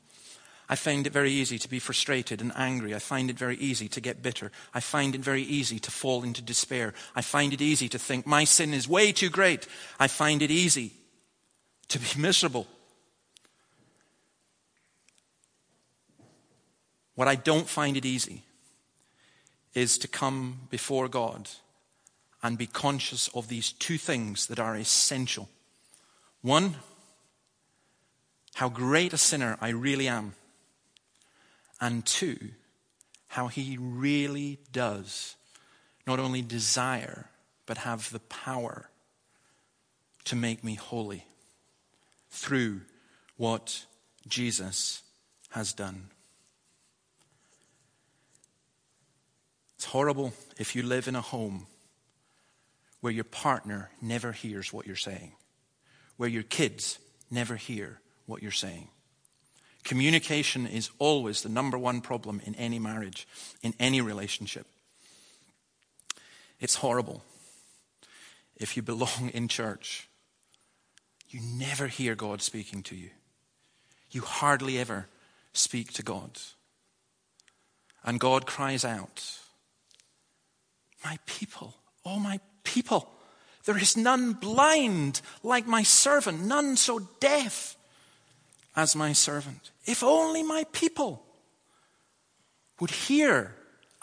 I 0.71 0.75
find 0.75 1.05
it 1.05 1.11
very 1.11 1.31
easy 1.33 1.59
to 1.59 1.67
be 1.67 1.79
frustrated 1.79 2.39
and 2.39 2.53
angry. 2.55 2.95
I 2.95 2.99
find 2.99 3.29
it 3.29 3.37
very 3.37 3.57
easy 3.57 3.89
to 3.89 3.99
get 3.99 4.23
bitter. 4.23 4.53
I 4.73 4.79
find 4.79 5.13
it 5.13 5.19
very 5.19 5.41
easy 5.41 5.79
to 5.79 5.91
fall 5.91 6.23
into 6.23 6.41
despair. 6.41 6.93
I 7.13 7.21
find 7.21 7.51
it 7.51 7.59
easy 7.59 7.89
to 7.89 7.99
think 7.99 8.25
my 8.25 8.45
sin 8.45 8.73
is 8.73 8.87
way 8.87 9.11
too 9.11 9.29
great. 9.29 9.67
I 9.99 10.07
find 10.07 10.41
it 10.41 10.49
easy 10.49 10.93
to 11.89 11.99
be 11.99 12.07
miserable. 12.17 12.67
What 17.15 17.27
I 17.27 17.35
don't 17.35 17.67
find 17.67 17.97
it 17.97 18.05
easy 18.05 18.43
is 19.73 19.97
to 19.97 20.07
come 20.07 20.69
before 20.69 21.09
God 21.09 21.49
and 22.41 22.57
be 22.57 22.65
conscious 22.65 23.27
of 23.35 23.49
these 23.49 23.73
two 23.73 23.97
things 23.97 24.47
that 24.47 24.57
are 24.57 24.77
essential. 24.77 25.49
One, 26.41 26.75
how 28.55 28.69
great 28.69 29.13
a 29.13 29.17
sinner 29.17 29.57
I 29.61 29.69
really 29.69 30.07
am. 30.07 30.33
And 31.79 32.05
two, 32.05 32.37
how 33.27 33.47
he 33.47 33.77
really 33.79 34.59
does 34.71 35.35
not 36.05 36.19
only 36.19 36.41
desire, 36.41 37.29
but 37.65 37.77
have 37.79 38.11
the 38.11 38.19
power 38.19 38.89
to 40.25 40.35
make 40.35 40.63
me 40.63 40.75
holy 40.75 41.25
through 42.29 42.81
what 43.37 43.85
Jesus 44.27 45.01
has 45.51 45.73
done. 45.73 46.09
It's 49.75 49.85
horrible 49.85 50.33
if 50.57 50.75
you 50.75 50.83
live 50.83 51.07
in 51.07 51.15
a 51.15 51.21
home 51.21 51.65
where 52.99 53.13
your 53.13 53.23
partner 53.23 53.89
never 54.01 54.31
hears 54.31 54.71
what 54.71 54.85
you're 54.85 54.95
saying, 54.95 55.31
where 56.21 56.29
your 56.29 56.43
kids 56.43 56.99
never 57.31 57.55
hear 57.55 57.99
what 58.27 58.43
you're 58.43 58.51
saying. 58.51 58.87
Communication 59.83 60.67
is 60.67 60.91
always 60.99 61.41
the 61.41 61.49
number 61.49 61.79
one 61.79 61.99
problem 61.99 62.39
in 62.45 62.53
any 62.53 62.77
marriage, 62.77 63.27
in 63.63 63.73
any 63.79 64.01
relationship. 64.01 64.67
It's 66.59 66.75
horrible 66.75 67.23
if 68.55 68.77
you 68.77 68.83
belong 68.83 69.31
in 69.33 69.47
church. 69.47 70.09
You 71.31 71.39
never 71.41 71.87
hear 71.87 72.13
God 72.13 72.43
speaking 72.43 72.83
to 72.83 72.95
you. 72.95 73.09
You 74.11 74.21
hardly 74.21 74.77
ever 74.77 75.07
speak 75.53 75.91
to 75.93 76.03
God. 76.03 76.39
And 78.05 78.19
God 78.19 78.45
cries 78.45 78.85
out 78.85 79.39
my 81.03 81.17
people, 81.25 81.73
oh 82.05 82.19
my 82.19 82.39
people, 82.63 83.11
there 83.65 83.77
is 83.77 83.95
none 83.95 84.33
blind 84.33 85.21
like 85.43 85.67
my 85.67 85.83
servant, 85.83 86.45
none 86.45 86.75
so 86.77 86.99
deaf 87.19 87.77
as 88.75 88.95
my 88.95 89.13
servant. 89.13 89.71
If 89.85 90.03
only 90.03 90.43
my 90.43 90.65
people 90.71 91.23
would 92.79 92.91
hear 92.91 93.55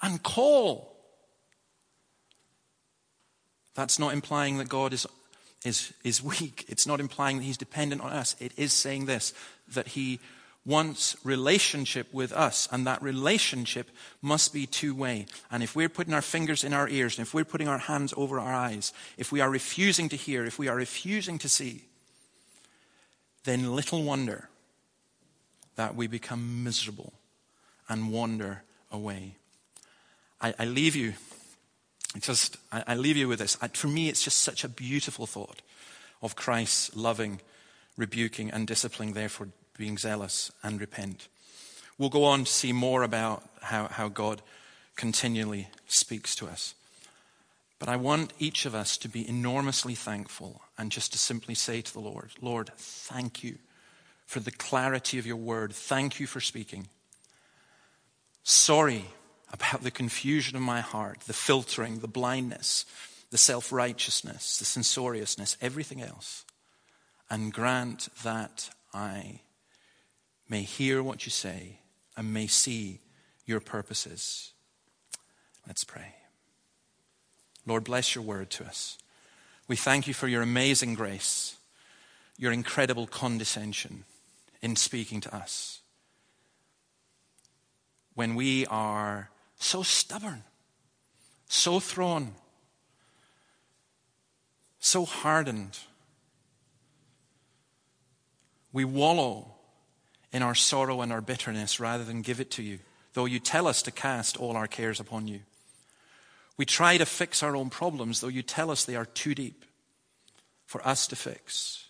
and 0.03 0.23
call. 0.23 0.97
That's 3.75 3.99
not 3.99 4.13
implying 4.13 4.59
that 4.59 4.69
God 4.69 4.93
is, 4.93 5.07
is, 5.65 5.93
is 6.05 6.23
weak. 6.23 6.65
It's 6.69 6.87
not 6.87 7.01
implying 7.01 7.39
that 7.39 7.45
he's 7.45 7.57
dependent 7.57 8.01
on 8.01 8.13
us. 8.13 8.37
It 8.41 8.53
is 8.57 8.73
saying 8.73 9.07
this 9.07 9.35
that 9.75 9.89
he 9.89 10.21
wants 10.65 11.17
relationship 11.25 12.13
with 12.13 12.33
us, 12.33 12.69
and 12.71 12.87
that 12.87 13.03
relationship 13.03 13.91
must 14.21 14.53
be 14.53 14.67
two 14.67 14.95
way. 14.95 15.27
And 15.51 15.63
if 15.63 15.75
we're 15.75 15.89
putting 15.89 16.13
our 16.13 16.23
fingers 16.23 16.63
in 16.63 16.75
our 16.75 16.89
ears, 16.89 17.17
and 17.17 17.27
if 17.27 17.33
we're 17.33 17.45
putting 17.45 17.69
our 17.69 17.79
hands 17.79 18.13
over 18.17 18.39
our 18.39 18.55
eyes, 18.55 18.93
if 19.17 19.33
we 19.33 19.41
are 19.41 19.51
refusing 19.51 20.09
to 20.11 20.17
hear, 20.17 20.45
if 20.45 20.59
we 20.59 20.69
are 20.69 20.77
refusing 20.77 21.39
to 21.39 21.49
see, 21.49 21.85
then 23.45 23.75
little 23.75 24.03
wonder 24.03 24.51
that 25.77 25.95
we 25.95 26.07
become 26.07 26.65
miserable 26.65 27.15
and 27.89 28.13
wander 28.13 28.63
away. 28.91 29.37
I, 30.41 30.55
I 30.59 30.65
leave 30.67 30.95
you, 30.95 31.15
just, 32.21 32.57
I, 32.71 32.85
I, 32.89 32.95
leave 32.97 33.17
you 33.17 33.29
with 33.29 33.39
this. 33.39 33.57
I, 33.63 33.69
for 33.69 33.89
me, 33.89 34.09
it's 34.09 34.23
just 34.23 34.39
such 34.39 34.65
a 34.65 34.69
beautiful 34.69 35.27
thought 35.27 35.63
of 36.21 36.37
Christ's 36.37 36.95
loving, 36.95 37.41
rebuking, 37.97 38.51
and 38.51 38.67
disciplining, 38.67 39.15
therefore 39.15 39.49
being 39.79 39.97
zealous 39.97 40.53
and 40.63 40.81
repent. 40.81 41.29
We'll 41.97 42.11
go 42.11 42.25
on 42.25 42.45
to 42.45 42.53
see 42.53 42.73
more 42.73 43.03
about 43.03 43.49
how, 43.63 43.87
how 43.87 44.09
God 44.09 44.43
continually 44.97 45.69
speaks 45.87 46.35
to 46.37 46.47
us. 46.47 46.75
But 47.79 47.89
I 47.89 47.97
want 47.97 48.33
each 48.39 48.67
of 48.67 48.75
us 48.75 48.97
to 48.99 49.09
be 49.09 49.27
enormously 49.27 49.95
thankful 49.95 50.61
and 50.77 50.91
just 50.91 51.13
to 51.13 51.19
simply 51.19 51.55
say 51.55 51.81
to 51.81 51.93
the 51.93 52.01
Lord, 52.01 52.31
Lord, 52.43 52.71
thank 52.77 53.45
you 53.45 53.59
for 54.27 54.41
the 54.41 54.51
clarity 54.51 55.19
of 55.19 55.27
your 55.27 55.37
word. 55.37 55.73
Thank 55.73 56.21
you 56.21 56.27
for 56.27 56.41
speaking. 56.41 56.89
Sorry 58.43 59.07
about 59.53 59.83
the 59.83 59.91
confusion 59.91 60.57
of 60.57 60.63
my 60.63 60.81
heart, 60.81 61.21
the 61.21 61.33
filtering, 61.33 62.01
the 62.01 62.09
blindness, 62.09 62.85
the 63.31 63.39
self 63.39 63.73
righteousness, 63.73 64.59
the 64.59 64.65
censoriousness, 64.65 65.57
everything 65.61 66.03
else. 66.03 66.45
And 67.31 67.53
grant 67.53 68.09
that 68.23 68.71
I 68.93 69.41
may 70.49 70.63
hear 70.63 71.03
what 71.03 71.27
you 71.27 71.31
say 71.31 71.79
and 72.17 72.33
may 72.33 72.47
see 72.47 73.01
your 73.45 73.61
purposes. 73.61 74.53
Let's 75.67 75.85
pray. 75.85 76.15
Lord, 77.67 77.85
bless 77.85 78.15
your 78.15 78.25
word 78.25 78.51
to 78.51 78.65
us. 78.65 78.99
We 79.69 79.77
thank 79.77 80.07
you 80.07 80.15
for 80.15 80.27
your 80.27 80.43
amazing 80.43 80.95
grace, 80.95 81.57
your 82.39 82.53
incredible 82.53 83.07
condescension 83.07 84.05
in 84.63 84.77
speaking 84.77 85.21
to 85.21 85.37
us. 85.37 85.81
When 88.15 88.35
we 88.35 88.67
are 88.67 89.31
so 89.59 89.83
stubborn, 89.83 90.45
so 91.49 91.79
thrown, 91.79 92.33
so 94.81 95.05
hardened, 95.05 95.79
we 98.73 98.85
wallow 98.85 99.58
in 100.33 100.43
our 100.43 100.55
sorrow 100.55 101.01
and 101.01 101.13
our 101.13 101.21
bitterness 101.21 101.81
rather 101.81 102.05
than 102.05 102.23
give 102.23 102.41
it 102.41 102.51
to 102.53 102.63
you, 102.63 102.79
though 103.15 103.25
you 103.25 103.39
tell 103.39 103.67
us 103.67 103.83
to 103.83 103.91
cast 103.91 104.37
all 104.37 104.57
our 104.57 104.67
cares 104.67 105.01
upon 105.01 105.27
you. 105.27 105.41
We 106.57 106.65
try 106.65 106.99
to 106.99 107.07
fix 107.07 107.43
our 107.43 107.57
own 107.57 107.71
problems, 107.71 108.21
though 108.21 108.29
you 108.29 108.43
tell 108.43 108.71
us 108.71 108.85
they 108.85 108.97
are 108.97 109.07
too 109.07 109.35
deep 109.35 109.65
for 110.67 110.87
us 110.87 111.07
to 111.07 111.17
fix. 111.17 111.87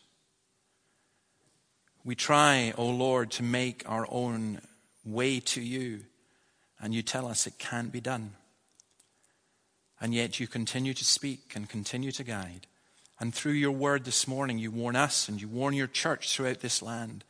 We 2.05 2.15
try, 2.15 2.73
O 2.79 2.85
oh 2.85 2.91
Lord, 2.91 3.31
to 3.33 3.43
make 3.43 3.83
our 3.87 4.07
own 4.11 4.61
way 5.05 5.41
to 5.41 5.61
you, 5.61 6.05
and 6.81 6.95
you 6.95 7.03
tell 7.03 7.27
us 7.27 7.47
it 7.47 7.59
can't 7.59 7.91
be 7.91 8.01
done. 8.01 8.33
And 10.01 10.15
yet 10.15 10.39
you 10.39 10.47
continue 10.47 10.95
to 10.95 11.05
speak 11.05 11.53
and 11.57 11.69
continue 11.69 12.13
to 12.13 12.23
guide. 12.23 12.69
And 13.19 13.35
through 13.35 13.53
your 13.53 13.73
word 13.73 14.05
this 14.05 14.29
morning, 14.29 14.59
you 14.59 14.71
warn 14.71 14.95
us 14.95 15.29
and 15.29 15.41
you 15.41 15.49
warn 15.49 15.75
your 15.75 15.89
church 15.89 16.33
throughout 16.33 16.61
this 16.61 16.83
land 16.83 17.25